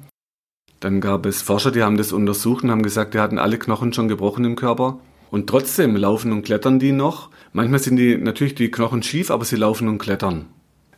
Dann 0.80 1.00
gab 1.00 1.26
es 1.26 1.42
Forscher, 1.42 1.70
die 1.70 1.82
haben 1.82 1.96
das 1.96 2.12
untersucht 2.12 2.64
und 2.64 2.70
haben 2.70 2.82
gesagt, 2.82 3.14
die 3.14 3.20
hatten 3.20 3.38
alle 3.38 3.58
Knochen 3.58 3.92
schon 3.92 4.08
gebrochen 4.08 4.44
im 4.44 4.56
Körper. 4.56 4.98
Und 5.30 5.48
trotzdem 5.48 5.96
laufen 5.96 6.32
und 6.32 6.42
klettern 6.42 6.78
die 6.78 6.92
noch. 6.92 7.30
Manchmal 7.52 7.80
sind 7.80 7.96
die 7.96 8.16
natürlich 8.16 8.54
die 8.54 8.70
Knochen 8.70 9.02
schief, 9.02 9.30
aber 9.30 9.44
sie 9.44 9.56
laufen 9.56 9.88
und 9.88 9.98
klettern. 9.98 10.46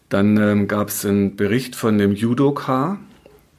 Dann 0.08 0.36
ähm, 0.36 0.68
gab 0.68 0.88
es 0.88 1.04
einen 1.04 1.36
Bericht 1.36 1.76
von 1.76 1.98
dem 1.98 2.12
Judoka, 2.12 2.98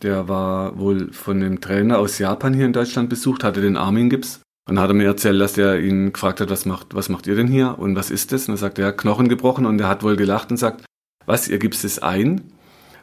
der 0.01 0.27
war 0.27 0.77
wohl 0.77 1.11
von 1.13 1.37
einem 1.37 1.61
Trainer 1.61 1.99
aus 1.99 2.19
Japan 2.19 2.53
hier 2.53 2.65
in 2.65 2.73
Deutschland 2.73 3.09
besucht, 3.09 3.43
hatte 3.43 3.61
den 3.61 3.77
Armin-Gips. 3.77 4.41
Und 4.67 4.79
hat 4.79 4.89
er 4.89 4.95
mir 4.95 5.05
erzählt, 5.05 5.39
dass 5.39 5.57
er 5.57 5.79
ihn 5.79 6.11
gefragt 6.11 6.41
hat, 6.41 6.49
was 6.49 6.65
macht, 6.65 6.95
was 6.95 7.07
macht 7.07 7.27
ihr 7.27 7.35
denn 7.35 7.47
hier 7.47 7.77
und 7.77 7.95
was 7.95 8.09
ist 8.09 8.31
das? 8.31 8.47
Und 8.47 8.55
er 8.55 8.57
sagt, 8.57 8.79
er 8.79 8.87
hat 8.87 8.97
Knochen 8.97 9.29
gebrochen 9.29 9.65
und 9.67 9.79
er 9.79 9.87
hat 9.87 10.01
wohl 10.01 10.15
gelacht 10.15 10.49
und 10.49 10.57
sagt, 10.57 10.85
was, 11.25 11.47
ihr 11.47 11.59
gibst 11.59 11.83
es 11.85 11.99
ein? 11.99 12.41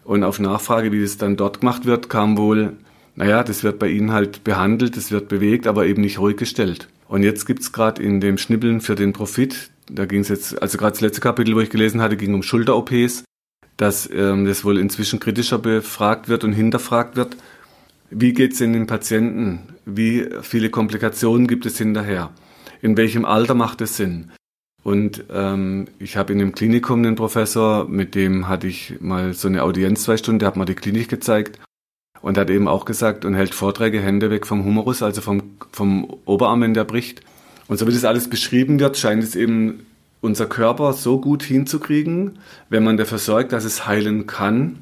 Und 0.05 0.25
auf 0.25 0.41
Nachfrage, 0.41 0.93
wie 0.93 1.01
das 1.01 1.17
dann 1.17 1.37
dort 1.37 1.61
gemacht 1.61 1.85
wird, 1.87 2.09
kam 2.09 2.37
wohl, 2.37 2.75
naja, 3.15 3.45
das 3.45 3.63
wird 3.63 3.79
bei 3.79 3.89
ihnen 3.89 4.13
halt 4.13 4.43
behandelt, 4.45 4.97
das 4.97 5.11
wird 5.11 5.29
bewegt, 5.29 5.67
aber 5.67 5.87
eben 5.87 6.03
nicht 6.03 6.19
ruhig 6.19 6.37
gestellt. 6.37 6.89
Und 7.09 7.23
jetzt 7.23 7.47
gibt's 7.47 7.67
es 7.67 7.73
gerade 7.73 8.03
in 8.03 8.21
dem 8.21 8.39
Schnibbeln 8.39 8.81
für 8.81 8.95
den 8.95 9.13
Profit, 9.13 9.71
da 9.89 10.07
ging 10.07 10.21
es 10.21 10.29
jetzt, 10.29 10.61
also 10.63 10.79
gerade 10.79 10.93
das 10.93 11.01
letzte 11.01 11.21
Kapitel, 11.21 11.55
wo 11.55 11.61
ich 11.61 11.71
gelesen 11.71 12.01
hatte, 12.01 12.17
ging 12.17 12.35
um 12.35 12.43
Schulter-OPs 12.43 13.25
dass 13.77 14.09
ähm, 14.13 14.45
das 14.45 14.65
wohl 14.65 14.79
inzwischen 14.79 15.21
kritischer 15.21 15.59
befragt 15.59 16.29
wird 16.29 16.45
und 16.45 16.53
hinterfragt 16.53 17.17
wird. 17.17 17.37
Wie 18.11 18.33
geht 18.33 18.53
es 18.53 18.61
in 18.61 18.73
den 18.73 18.87
Patienten? 18.87 19.61
Wie 19.85 20.29
viele 20.43 20.71
Komplikationen 20.71 21.47
gibt 21.47 21.67
es 21.67 21.79
hinterher? 21.79 22.31
In 22.81 22.97
welchem 22.97 23.25
Alter 23.25 23.55
macht 23.55 23.81
es 23.81 23.97
Sinn? 23.97 24.31
Und 24.85 25.25
ähm, 25.33 25.87
ich 25.99 26.17
habe 26.17 26.33
in 26.33 26.39
dem 26.39 26.53
Klinikum 26.53 26.99
einen 26.99 27.15
Professor, 27.15 27.87
mit 27.89 28.15
dem 28.15 28.49
hatte 28.49 28.67
ich 28.67 28.95
mal 29.01 29.33
so 29.33 29.49
eine 29.49 29.63
Audienz 29.63 30.03
zwei 30.03 30.17
Stunden, 30.17 30.41
der 30.41 30.49
hat 30.49 30.57
mir 30.57 30.65
die 30.65 30.75
Klinik 30.75 31.09
gezeigt 31.09 31.61
und 32.21 32.37
hat 32.37 32.51
eben 32.51 32.67
auch 32.67 32.85
gesagt 32.85 33.25
und 33.25 33.35
hält 33.35 33.55
Vorträge 33.55 34.01
Hände 34.01 34.31
weg 34.31 34.47
vom 34.47 34.65
Humerus, 34.65 35.03
also 35.03 35.21
vom, 35.21 35.43
vom 35.71 36.17
Oberarm, 36.25 36.63
wenn 36.63 36.75
der 36.75 36.85
bricht. 36.85 37.23
Und 37.69 37.79
so 37.79 37.87
wie 37.87 37.93
das 37.93 38.05
alles 38.05 38.29
beschrieben 38.29 38.81
wird, 38.81 38.97
scheint 38.99 39.23
es 39.23 39.37
eben 39.37 39.87
unser 40.21 40.47
Körper 40.47 40.93
so 40.93 41.21
gut 41.21 41.43
hinzukriegen, 41.43 42.39
wenn 42.69 42.85
man 42.85 42.97
dafür 42.97 43.19
sorgt, 43.19 43.53
dass 43.53 43.65
es 43.65 43.87
heilen 43.87 44.27
kann, 44.27 44.79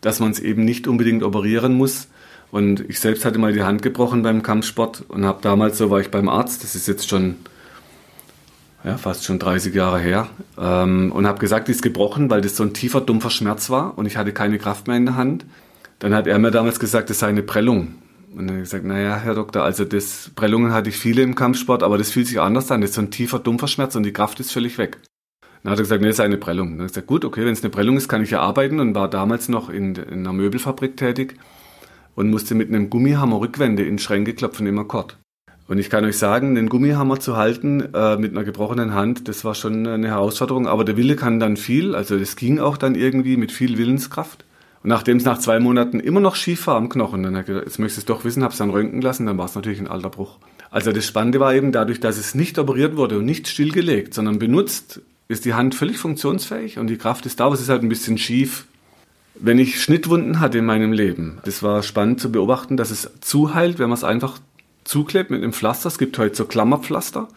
dass 0.00 0.20
man 0.20 0.30
es 0.30 0.40
eben 0.40 0.64
nicht 0.64 0.86
unbedingt 0.86 1.22
operieren 1.22 1.74
muss. 1.74 2.08
Und 2.50 2.88
ich 2.88 2.98
selbst 3.00 3.26
hatte 3.26 3.38
mal 3.38 3.52
die 3.52 3.62
Hand 3.62 3.82
gebrochen 3.82 4.22
beim 4.22 4.42
Kampfsport 4.42 5.04
und 5.08 5.24
habe 5.24 5.40
damals, 5.42 5.76
so 5.76 5.90
war 5.90 6.00
ich 6.00 6.10
beim 6.10 6.30
Arzt, 6.30 6.64
das 6.64 6.74
ist 6.74 6.88
jetzt 6.88 7.08
schon 7.08 7.36
ja, 8.88 8.96
fast 8.96 9.24
schon 9.24 9.38
30 9.38 9.74
Jahre 9.74 9.98
her, 9.98 10.28
ähm, 10.58 11.12
und 11.12 11.26
habe 11.26 11.38
gesagt, 11.38 11.68
die 11.68 11.72
ist 11.72 11.82
gebrochen, 11.82 12.30
weil 12.30 12.40
das 12.40 12.56
so 12.56 12.62
ein 12.62 12.72
tiefer, 12.72 13.00
dumpfer 13.00 13.30
Schmerz 13.30 13.68
war 13.70 13.98
und 13.98 14.06
ich 14.06 14.16
hatte 14.16 14.32
keine 14.32 14.58
Kraft 14.58 14.88
mehr 14.88 14.96
in 14.96 15.06
der 15.06 15.16
Hand. 15.16 15.44
Dann 15.98 16.14
hat 16.14 16.26
er 16.26 16.38
mir 16.38 16.50
damals 16.50 16.80
gesagt, 16.80 17.10
das 17.10 17.18
sei 17.18 17.28
eine 17.28 17.42
Prellung. 17.42 17.96
Und 18.30 18.46
dann 18.46 18.48
habe 18.48 18.58
ich 18.58 18.64
gesagt, 18.64 18.84
naja, 18.84 19.16
Herr 19.16 19.34
Doktor, 19.34 19.62
also 19.62 19.84
das 19.84 20.30
Prellungen 20.34 20.72
hatte 20.72 20.88
ich 20.88 20.96
viele 20.96 21.22
im 21.22 21.34
Kampfsport, 21.34 21.82
aber 21.82 21.98
das 21.98 22.10
fühlt 22.10 22.26
sich 22.26 22.40
anders 22.40 22.70
an. 22.70 22.80
Das 22.80 22.90
ist 22.90 22.96
so 22.96 23.02
ein 23.02 23.10
tiefer, 23.10 23.38
dumpfer 23.38 23.68
Schmerz 23.68 23.96
und 23.96 24.04
die 24.04 24.12
Kraft 24.12 24.38
ist 24.40 24.52
völlig 24.52 24.78
weg. 24.78 24.98
Dann 25.62 25.72
hat 25.72 25.78
er 25.78 25.82
gesagt, 25.82 26.00
nee, 26.00 26.08
das 26.08 26.16
ist 26.16 26.24
eine 26.24 26.36
Prellung. 26.36 26.68
Dann 26.68 26.78
habe 26.78 26.86
ich 26.86 26.92
gesagt, 26.92 27.08
gut, 27.08 27.24
okay, 27.24 27.44
wenn 27.44 27.52
es 27.52 27.62
eine 27.62 27.70
Prellung 27.70 27.96
ist, 27.96 28.08
kann 28.08 28.22
ich 28.22 28.30
ja 28.30 28.40
arbeiten 28.40 28.80
und 28.80 28.94
war 28.94 29.08
damals 29.10 29.48
noch 29.48 29.70
in, 29.70 29.96
in 29.96 30.20
einer 30.20 30.32
Möbelfabrik 30.32 30.96
tätig 30.96 31.34
und 32.14 32.30
musste 32.30 32.54
mit 32.54 32.68
einem 32.68 32.90
Gummihammer 32.90 33.40
Rückwände 33.40 33.84
in 33.84 33.98
Schränke 33.98 34.34
klopfen 34.34 34.66
im 34.66 34.78
Akkord. 34.78 35.18
Und 35.68 35.78
ich 35.78 35.90
kann 35.90 36.04
euch 36.06 36.16
sagen, 36.16 36.56
einen 36.56 36.70
Gummihammer 36.70 37.20
zu 37.20 37.36
halten 37.36 37.92
äh, 37.94 38.16
mit 38.16 38.32
einer 38.32 38.42
gebrochenen 38.42 38.94
Hand, 38.94 39.28
das 39.28 39.44
war 39.44 39.54
schon 39.54 39.86
eine 39.86 40.08
Herausforderung. 40.08 40.66
Aber 40.66 40.82
der 40.82 40.96
Wille 40.96 41.14
kann 41.14 41.38
dann 41.38 41.58
viel, 41.58 41.94
also 41.94 42.18
das 42.18 42.36
ging 42.36 42.58
auch 42.58 42.78
dann 42.78 42.94
irgendwie 42.94 43.36
mit 43.36 43.52
viel 43.52 43.76
Willenskraft. 43.76 44.46
Und 44.82 44.88
nachdem 44.88 45.18
es 45.18 45.24
nach 45.24 45.38
zwei 45.38 45.60
Monaten 45.60 46.00
immer 46.00 46.20
noch 46.20 46.36
schief 46.36 46.66
war 46.66 46.76
am 46.76 46.88
Knochen, 46.88 47.22
dann 47.22 47.34
habe 47.34 47.42
ich 47.42 47.46
gedacht, 47.48 47.66
jetzt 47.66 47.78
möchte 47.78 47.94
ich 47.94 47.98
es 47.98 48.04
doch 48.06 48.24
wissen, 48.24 48.42
habe 48.42 48.52
es 48.52 48.58
dann 48.58 48.70
röntgen 48.70 49.02
lassen, 49.02 49.26
dann 49.26 49.36
war 49.36 49.44
es 49.44 49.54
natürlich 49.54 49.80
ein 49.80 49.88
alter 49.88 50.08
Bruch. 50.08 50.38
Also 50.70 50.90
das 50.92 51.06
Spannende 51.06 51.38
war 51.38 51.54
eben 51.54 51.70
dadurch, 51.70 52.00
dass 52.00 52.16
es 52.16 52.34
nicht 52.34 52.58
operiert 52.58 52.96
wurde 52.96 53.18
und 53.18 53.26
nicht 53.26 53.46
stillgelegt, 53.46 54.14
sondern 54.14 54.38
benutzt, 54.38 55.02
ist 55.28 55.44
die 55.44 55.54
Hand 55.54 55.74
völlig 55.74 55.98
funktionsfähig 55.98 56.78
und 56.78 56.86
die 56.86 56.96
Kraft 56.96 57.26
ist 57.26 57.40
da, 57.40 57.46
aber 57.46 57.54
es 57.54 57.60
ist 57.60 57.68
halt 57.68 57.82
ein 57.82 57.90
bisschen 57.90 58.16
schief. 58.16 58.66
Wenn 59.34 59.58
ich 59.58 59.82
Schnittwunden 59.82 60.40
hatte 60.40 60.58
in 60.58 60.64
meinem 60.64 60.92
Leben, 60.92 61.38
das 61.44 61.62
war 61.62 61.82
spannend 61.82 62.20
zu 62.20 62.32
beobachten, 62.32 62.76
dass 62.76 62.90
es 62.90 63.10
zuheilt, 63.20 63.78
wenn 63.78 63.88
man 63.88 63.98
es 63.98 64.04
einfach 64.04 64.38
zuklebt 64.88 65.30
mit 65.30 65.42
einem 65.42 65.52
Pflaster. 65.52 65.88
Es 65.88 65.98
gibt 65.98 66.18
heute 66.18 66.34
so 66.34 66.46
Klammerpflaster. 66.46 67.28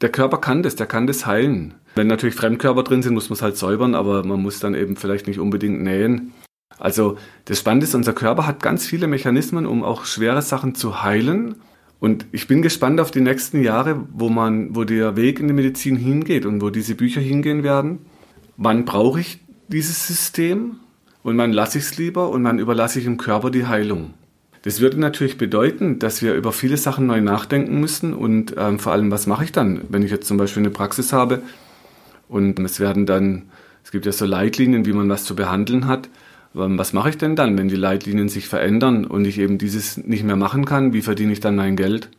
Der 0.00 0.08
Körper 0.08 0.38
kann 0.38 0.62
das, 0.62 0.74
der 0.74 0.86
kann 0.86 1.06
das 1.06 1.26
heilen. 1.26 1.74
Wenn 1.94 2.06
natürlich 2.06 2.34
Fremdkörper 2.34 2.82
drin 2.82 3.02
sind, 3.02 3.14
muss 3.14 3.28
man 3.28 3.34
es 3.34 3.42
halt 3.42 3.56
säubern, 3.56 3.94
aber 3.94 4.24
man 4.24 4.40
muss 4.40 4.58
dann 4.58 4.74
eben 4.74 4.96
vielleicht 4.96 5.26
nicht 5.26 5.38
unbedingt 5.38 5.82
nähen. 5.82 6.32
Also 6.78 7.18
das 7.44 7.60
Spannende 7.60 7.84
ist, 7.84 7.94
unser 7.94 8.14
Körper 8.14 8.46
hat 8.46 8.62
ganz 8.62 8.86
viele 8.86 9.06
Mechanismen, 9.06 9.66
um 9.66 9.84
auch 9.84 10.06
schwere 10.06 10.42
Sachen 10.42 10.74
zu 10.74 11.02
heilen. 11.02 11.56
Und 12.00 12.26
ich 12.32 12.48
bin 12.48 12.62
gespannt 12.62 13.00
auf 13.00 13.10
die 13.10 13.20
nächsten 13.20 13.62
Jahre, 13.62 14.04
wo 14.12 14.28
man, 14.28 14.74
wo 14.74 14.84
der 14.84 15.14
Weg 15.14 15.38
in 15.38 15.46
die 15.46 15.54
Medizin 15.54 15.96
hingeht 15.96 16.46
und 16.46 16.62
wo 16.62 16.70
diese 16.70 16.94
Bücher 16.94 17.20
hingehen 17.20 17.62
werden. 17.62 18.06
Wann 18.56 18.84
brauche 18.84 19.20
ich 19.20 19.40
dieses 19.68 20.06
System? 20.06 20.76
Und 21.22 21.38
wann 21.38 21.52
lasse 21.52 21.78
ich 21.78 21.84
es 21.84 21.96
lieber 21.96 22.30
und 22.30 22.44
wann 22.44 22.58
überlasse 22.58 22.98
ich 22.98 23.04
dem 23.04 23.16
Körper 23.16 23.50
die 23.50 23.66
Heilung? 23.66 24.14
Das 24.64 24.80
würde 24.80 24.98
natürlich 24.98 25.38
bedeuten, 25.38 25.98
dass 25.98 26.22
wir 26.22 26.34
über 26.34 26.52
viele 26.52 26.76
Sachen 26.76 27.06
neu 27.06 27.20
nachdenken 27.20 27.80
müssen 27.80 28.14
und 28.14 28.54
ähm, 28.58 28.78
vor 28.78 28.92
allem, 28.92 29.10
was 29.10 29.26
mache 29.26 29.44
ich 29.44 29.52
dann, 29.52 29.82
wenn 29.88 30.02
ich 30.02 30.10
jetzt 30.10 30.26
zum 30.26 30.36
Beispiel 30.36 30.62
eine 30.62 30.70
Praxis 30.70 31.12
habe 31.12 31.42
und 32.28 32.58
es 32.60 32.80
werden 32.80 33.06
dann, 33.06 33.42
es 33.84 33.90
gibt 33.90 34.06
ja 34.06 34.12
so 34.12 34.24
Leitlinien, 34.24 34.86
wie 34.86 34.92
man 34.92 35.08
was 35.08 35.24
zu 35.24 35.36
behandeln 35.36 35.86
hat 35.86 36.08
was 36.54 36.92
mache 36.92 37.10
ich 37.10 37.18
denn 37.18 37.34
dann, 37.34 37.58
wenn 37.58 37.68
die 37.68 37.76
Leitlinien 37.76 38.28
sich 38.28 38.46
verändern 38.46 39.04
und 39.04 39.24
ich 39.24 39.38
eben 39.38 39.58
dieses 39.58 39.98
nicht 39.98 40.22
mehr 40.22 40.36
machen 40.36 40.64
kann? 40.64 40.92
Wie 40.92 41.02
verdiene 41.02 41.32
ich 41.32 41.40
dann 41.40 41.56
mein 41.56 41.76
Geld? 41.76 42.10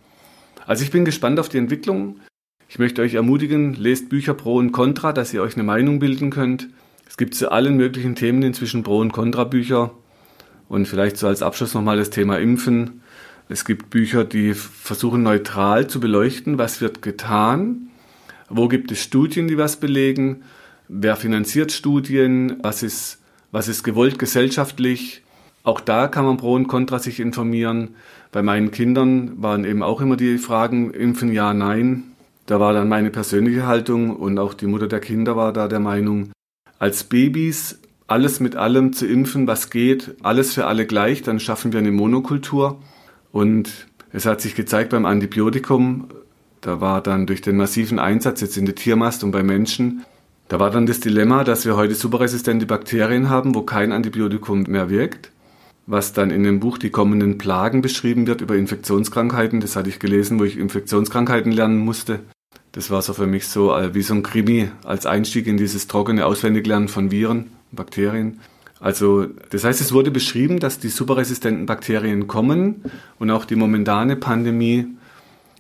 Also 0.68 0.84
ich 0.84 0.92
bin 0.92 1.06
gespannt 1.06 1.40
auf 1.40 1.48
die 1.48 1.58
Entwicklung. 1.58 2.20
Ich 2.68 2.78
möchte 2.78 3.02
euch 3.02 3.14
ermutigen, 3.14 3.74
lest 3.76 4.10
Bücher 4.10 4.34
Pro 4.34 4.58
und 4.58 4.74
Contra, 4.74 5.14
dass 5.14 5.34
ihr 5.34 5.42
euch 5.42 5.56
eine 5.56 5.64
Meinung 5.64 6.00
bilden 6.00 6.32
könnt. 6.32 6.68
Es 7.08 7.16
gibt 7.16 7.36
zu 7.36 7.52
allen 7.52 7.78
möglichen 7.78 8.16
Themen 8.16 8.44
inzwischen 8.44 8.84
Pro- 8.84 9.00
und 9.00 9.14
Contra-Bücher. 9.14 9.92
Und 10.68 10.88
vielleicht 10.88 11.18
so 11.18 11.28
als 11.28 11.42
Abschluss 11.42 11.74
nochmal 11.74 11.98
das 11.98 12.10
Thema 12.10 12.40
Impfen. 12.40 13.02
Es 13.50 13.66
gibt 13.66 13.90
Bücher, 13.90 14.24
die 14.24 14.54
versuchen 14.54 15.24
neutral 15.24 15.88
zu 15.88 16.00
beleuchten, 16.00 16.58
was 16.58 16.82
wird 16.82 17.02
getan, 17.02 17.90
wo 18.50 18.68
gibt 18.68 18.92
es 18.92 19.02
Studien, 19.02 19.48
die 19.48 19.58
was 19.58 19.78
belegen, 19.78 20.44
wer 20.88 21.16
finanziert 21.16 21.72
Studien, 21.72 22.58
was 22.62 22.82
ist 22.82 23.20
was 23.56 23.70
ist 23.70 23.84
gewollt 23.84 24.20
gesellschaftlich. 24.20 25.22
Auch 25.64 25.80
da 25.80 26.10
kann 26.10 26.26
man 26.26 26.36
pro 26.36 26.56
und 26.56 26.68
contra 26.68 27.00
sich 27.00 27.22
informieren. 27.22 27.96
Bei 28.34 28.44
meinen 28.44 28.72
Kindern 28.72 29.42
waren 29.42 29.64
eben 29.64 29.82
auch 29.82 30.02
immer 30.02 30.18
die 30.18 30.40
Fragen, 30.40 30.92
impfen 30.92 31.32
ja, 31.32 31.54
nein. 31.54 32.04
Da 32.48 32.60
war 32.60 32.74
dann 32.74 32.90
meine 32.90 33.12
persönliche 33.12 33.66
Haltung 33.66 34.14
und 34.14 34.40
auch 34.40 34.54
die 34.54 34.68
Mutter 34.68 34.90
der 34.90 35.00
Kinder 35.00 35.38
war 35.38 35.54
da 35.54 35.70
der 35.70 35.80
Meinung, 35.80 36.32
als 36.78 37.06
Babys 37.06 37.80
alles 38.08 38.40
mit 38.40 38.56
allem 38.56 38.94
zu 38.94 39.08
impfen, 39.08 39.48
was 39.48 39.70
geht, 39.70 40.16
alles 40.22 40.54
für 40.54 40.68
alle 40.68 40.86
gleich, 40.86 41.22
dann 41.22 41.40
schaffen 41.40 41.74
wir 41.74 41.80
eine 41.80 41.92
Monokultur. 41.92 42.80
Und 43.32 43.88
es 44.12 44.26
hat 44.26 44.42
sich 44.42 44.56
gezeigt 44.56 44.92
beim 44.92 45.06
Antibiotikum, 45.06 46.08
da 46.62 46.82
war 46.82 47.02
dann 47.02 47.28
durch 47.28 47.42
den 47.42 47.58
massiven 47.58 48.00
Einsatz 48.00 48.42
jetzt 48.42 48.58
in 48.58 48.66
der 48.66 48.76
Tiermast 48.76 49.24
und 49.24 49.32
bei 49.32 49.44
Menschen, 49.44 50.04
da 50.48 50.60
war 50.60 50.70
dann 50.70 50.86
das 50.86 51.00
Dilemma, 51.00 51.44
dass 51.44 51.66
wir 51.66 51.76
heute 51.76 51.96
superresistente 51.96 52.66
Bakterien 52.68 53.30
haben, 53.30 53.56
wo 53.56 53.64
kein 53.64 53.92
Antibiotikum 53.92 54.64
mehr 54.64 54.90
wirkt, 54.90 55.32
was 55.88 56.14
dann 56.14 56.30
in 56.30 56.44
dem 56.44 56.60
Buch 56.60 56.78
die 56.78 56.92
kommenden 56.92 57.40
Plagen 57.40 57.82
beschrieben 57.82 58.28
wird 58.28 58.42
über 58.42 58.56
Infektionskrankheiten. 58.56 59.60
Das 59.60 59.76
hatte 59.76 59.90
ich 59.90 60.00
gelesen, 60.00 60.40
wo 60.40 60.44
ich 60.44 60.58
Infektionskrankheiten 60.58 61.52
lernen 61.52 61.80
musste. 61.80 62.20
Das 62.74 62.92
war 62.92 63.02
so 63.02 63.14
für 63.14 63.26
mich 63.26 63.48
so 63.48 63.76
äh, 63.76 63.96
wie 63.96 64.02
so 64.02 64.14
ein 64.14 64.22
Krimi 64.22 64.70
als 64.84 65.06
Einstieg 65.06 65.48
in 65.48 65.58
dieses 65.58 65.88
trockene 65.88 66.26
Auswendiglernen 66.26 66.90
von 66.90 67.10
Viren, 67.10 67.52
Bakterien. 67.72 68.40
Also, 68.80 69.26
das 69.50 69.64
heißt, 69.64 69.82
es 69.82 69.94
wurde 69.94 70.12
beschrieben, 70.12 70.60
dass 70.60 70.80
die 70.80 70.90
superresistenten 70.90 71.66
Bakterien 71.66 72.28
kommen 72.28 72.84
und 73.20 73.32
auch 73.32 73.46
die 73.46 73.56
momentane 73.56 74.16
Pandemie 74.16 74.88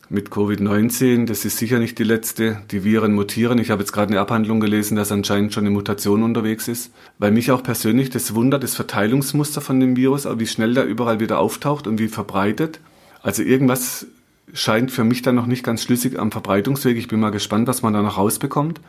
mit 0.10 0.30
Covid-19, 0.30 1.26
das 1.26 1.46
ist 1.46 1.58
sicher 1.58 1.80
nicht 1.80 1.98
die 1.98 2.04
letzte. 2.04 2.62
Die 2.72 2.84
Viren 2.84 3.14
mutieren. 3.14 3.58
Ich 3.58 3.72
habe 3.72 3.82
jetzt 3.82 3.92
gerade 3.92 4.12
eine 4.12 4.22
Abhandlung 4.22 4.60
gelesen, 4.60 4.96
dass 4.96 5.12
anscheinend 5.12 5.54
schon 5.54 5.64
eine 5.64 5.72
Mutation 5.72 6.22
unterwegs 6.22 6.68
ist. 6.68 6.94
Weil 7.18 7.32
mich 7.32 7.52
auch 7.52 7.64
persönlich 7.64 8.12
das 8.12 8.36
wundert, 8.36 8.64
das 8.64 8.76
Verteilungsmuster 8.76 9.62
von 9.62 9.80
dem 9.80 9.96
Virus, 9.96 10.28
wie 10.38 10.48
schnell 10.48 10.74
der 10.76 10.86
überall 10.86 11.20
wieder 11.20 11.40
auftaucht 11.40 11.88
und 11.88 11.98
wie 11.98 12.08
verbreitet. 12.08 12.80
Also 13.24 13.42
irgendwas 13.42 14.06
scheint 14.54 14.92
für 14.92 15.04
mich 15.04 15.24
dann 15.24 15.36
noch 15.36 15.48
nicht 15.48 15.64
ganz 15.64 15.82
schlüssig 15.82 16.20
am 16.20 16.32
Verbreitungsweg. 16.32 16.98
Ich 16.98 17.08
bin 17.08 17.20
mal 17.20 17.32
gespannt, 17.32 17.68
was 17.68 17.82
man 17.82 17.94
da 17.94 18.02
noch 18.02 18.18
rausbekommt. 18.18 18.80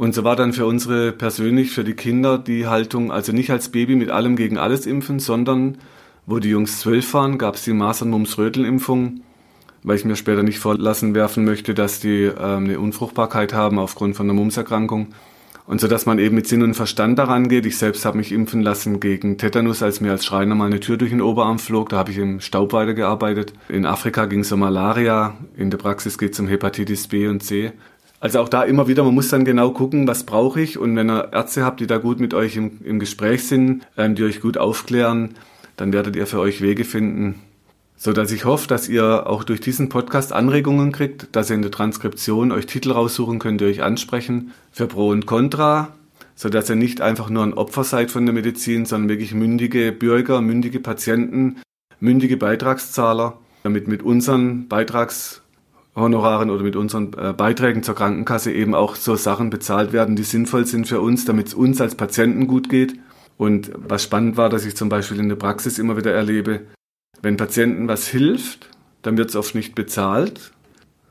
Und 0.00 0.14
so 0.14 0.24
war 0.24 0.34
dann 0.34 0.54
für 0.54 0.64
unsere 0.64 1.12
persönlich, 1.12 1.72
für 1.72 1.84
die 1.84 1.92
Kinder 1.92 2.38
die 2.38 2.66
Haltung, 2.66 3.12
also 3.12 3.32
nicht 3.32 3.50
als 3.50 3.68
Baby 3.68 3.96
mit 3.96 4.08
allem 4.08 4.34
gegen 4.34 4.56
alles 4.56 4.86
impfen, 4.86 5.18
sondern 5.18 5.76
wo 6.24 6.38
die 6.38 6.48
Jungs 6.48 6.80
zwölf 6.80 7.12
waren, 7.12 7.36
gab 7.36 7.56
es 7.56 7.64
die 7.64 7.74
Masern-Mumps-Rötel-Impfung 7.74 9.20
weil 9.82 9.96
ich 9.96 10.06
mir 10.06 10.16
später 10.16 10.42
nicht 10.42 10.58
vorlassen 10.58 11.14
werfen 11.14 11.44
möchte, 11.44 11.74
dass 11.74 12.00
die 12.00 12.24
ähm, 12.24 12.64
eine 12.64 12.80
Unfruchtbarkeit 12.80 13.52
haben 13.52 13.78
aufgrund 13.78 14.16
von 14.16 14.26
einer 14.26 14.38
Mumps-Erkrankung. 14.38 15.08
Und 15.66 15.80
so 15.80 15.86
dass 15.86 16.04
man 16.04 16.18
eben 16.18 16.34
mit 16.34 16.48
Sinn 16.48 16.62
und 16.62 16.74
Verstand 16.74 17.18
daran 17.18 17.48
geht. 17.48 17.64
Ich 17.64 17.78
selbst 17.78 18.04
habe 18.04 18.16
mich 18.16 18.32
impfen 18.32 18.60
lassen 18.60 19.00
gegen 19.00 19.38
Tetanus, 19.38 19.82
als 19.82 20.00
mir 20.00 20.10
als 20.10 20.24
Schreiner 20.24 20.54
mal 20.54 20.66
eine 20.66 20.80
Tür 20.80 20.96
durch 20.96 21.10
den 21.10 21.20
Oberarm 21.20 21.58
flog. 21.58 21.90
Da 21.90 21.98
habe 21.98 22.10
ich 22.10 22.18
im 22.18 22.40
Staub 22.40 22.72
weitergearbeitet. 22.72 23.52
In 23.68 23.86
Afrika 23.86 24.26
ging 24.26 24.40
es 24.40 24.50
um 24.50 24.60
Malaria. 24.60 25.36
In 25.56 25.70
der 25.70 25.78
Praxis 25.78 26.18
geht 26.18 26.32
es 26.32 26.40
um 26.40 26.48
Hepatitis 26.48 27.06
B 27.06 27.28
und 27.28 27.42
C. 27.42 27.72
Also 28.20 28.40
auch 28.40 28.50
da 28.50 28.62
immer 28.64 28.86
wieder, 28.86 29.02
man 29.02 29.14
muss 29.14 29.30
dann 29.30 29.46
genau 29.46 29.70
gucken, 29.70 30.06
was 30.06 30.24
brauche 30.24 30.60
ich. 30.60 30.78
Und 30.78 30.94
wenn 30.94 31.10
ihr 31.10 31.32
Ärzte 31.32 31.64
habt, 31.64 31.80
die 31.80 31.86
da 31.86 31.96
gut 31.96 32.20
mit 32.20 32.34
euch 32.34 32.54
im, 32.54 32.78
im 32.84 32.98
Gespräch 32.98 33.48
sind, 33.48 33.86
ähm, 33.96 34.14
die 34.14 34.24
euch 34.24 34.42
gut 34.42 34.58
aufklären, 34.58 35.36
dann 35.76 35.94
werdet 35.94 36.16
ihr 36.16 36.26
für 36.26 36.38
euch 36.38 36.60
Wege 36.60 36.84
finden, 36.84 37.40
so 37.96 38.12
dass 38.12 38.30
ich 38.30 38.44
hoffe, 38.44 38.68
dass 38.68 38.88
ihr 38.88 39.26
auch 39.26 39.44
durch 39.44 39.62
diesen 39.62 39.88
Podcast 39.88 40.34
Anregungen 40.34 40.92
kriegt, 40.92 41.34
dass 41.34 41.48
ihr 41.48 41.56
in 41.56 41.62
der 41.62 41.70
Transkription 41.70 42.52
euch 42.52 42.66
Titel 42.66 42.92
raussuchen 42.92 43.38
könnt, 43.38 43.62
die 43.62 43.64
euch 43.64 43.82
ansprechen. 43.82 44.52
Für 44.70 44.86
Pro 44.86 45.08
und 45.08 45.24
Contra, 45.24 45.88
so 46.34 46.50
dass 46.50 46.68
ihr 46.68 46.76
nicht 46.76 47.00
einfach 47.00 47.30
nur 47.30 47.42
ein 47.42 47.54
Opfer 47.54 47.84
seid 47.84 48.10
von 48.10 48.26
der 48.26 48.34
Medizin, 48.34 48.84
sondern 48.84 49.08
wirklich 49.08 49.32
mündige 49.32 49.92
Bürger, 49.92 50.42
mündige 50.42 50.80
Patienten, 50.80 51.56
mündige 52.00 52.36
Beitragszahler, 52.36 53.38
damit 53.62 53.88
mit 53.88 54.02
unseren 54.02 54.68
Beitragshonoraren 55.94 56.50
oder 56.50 56.62
mit 56.62 56.76
unseren 56.76 57.12
äh, 57.14 57.32
Beiträgen 57.32 57.82
zur 57.82 57.94
Krankenkasse 57.94 58.52
eben 58.52 58.74
auch 58.74 58.96
so 58.96 59.16
Sachen 59.16 59.50
bezahlt 59.50 59.92
werden, 59.92 60.16
die 60.16 60.22
sinnvoll 60.22 60.66
sind 60.66 60.86
für 60.86 61.00
uns, 61.00 61.24
damit 61.24 61.48
es 61.48 61.54
uns 61.54 61.80
als 61.80 61.94
Patienten 61.94 62.46
gut 62.46 62.68
geht. 62.68 62.94
Und 63.36 63.72
was 63.74 64.02
spannend 64.04 64.36
war, 64.36 64.50
dass 64.50 64.64
ich 64.64 64.76
zum 64.76 64.88
Beispiel 64.88 65.18
in 65.18 65.28
der 65.28 65.36
Praxis 65.36 65.78
immer 65.78 65.96
wieder 65.96 66.12
erlebe, 66.12 66.60
wenn 67.22 67.36
Patienten 67.36 67.88
was 67.88 68.06
hilft, 68.08 68.68
dann 69.02 69.16
wird 69.16 69.30
es 69.30 69.36
oft 69.36 69.54
nicht 69.54 69.74
bezahlt. 69.74 70.52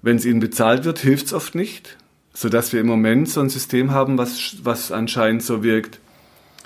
Wenn 0.01 0.17
es 0.17 0.25
ihnen 0.25 0.39
bezahlt 0.39 0.85
wird, 0.85 0.99
hilft 0.99 1.27
es 1.27 1.33
oft 1.33 1.55
nicht. 1.55 1.97
sodass 2.33 2.71
wir 2.71 2.79
im 2.79 2.87
Moment 2.87 3.29
so 3.29 3.41
ein 3.41 3.49
System 3.49 3.91
haben, 3.91 4.17
was, 4.17 4.57
was 4.63 4.91
anscheinend 4.91 5.43
so 5.43 5.63
wirkt. 5.63 5.99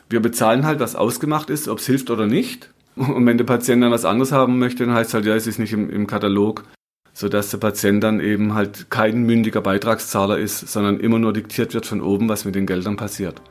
Wir 0.10 0.20
bezahlen 0.20 0.66
halt, 0.66 0.80
was 0.80 0.96
ausgemacht 0.96 1.50
ist, 1.50 1.68
ob 1.68 1.80
es 1.80 1.86
hilft 1.86 2.12
oder 2.12 2.28
nicht. 2.28 2.70
Und 2.96 3.26
wenn 3.26 3.40
der 3.40 3.46
Patient 3.46 3.82
dann 3.82 3.92
was 3.92 4.06
anderes 4.06 4.32
haben 4.32 4.60
möchte, 4.60 4.86
dann 4.86 4.94
heißt 4.94 5.10
es 5.10 5.14
halt, 5.16 5.26
ja, 5.26 5.36
es 5.36 5.48
ist 5.48 5.58
nicht 5.58 5.74
im, 5.74 5.90
im 5.90 6.06
Katalog, 6.06 6.66
sodass 7.14 7.52
der 7.52 7.60
Patient 7.60 8.04
dann 8.04 8.20
eben 8.20 8.56
halt 8.56 8.90
kein 8.90 9.24
mündiger 9.24 9.62
Beitragszahler 9.62 10.40
ist, 10.40 10.68
sondern 10.68 11.00
immer 11.00 11.20
nur 11.20 11.32
diktiert 11.32 11.74
wird 11.74 11.86
von 11.86 12.02
oben, 12.02 12.28
was 12.28 12.44
mit 12.46 12.56
den 12.56 12.66
Geldern 12.66 12.98
passiert. 12.98 13.42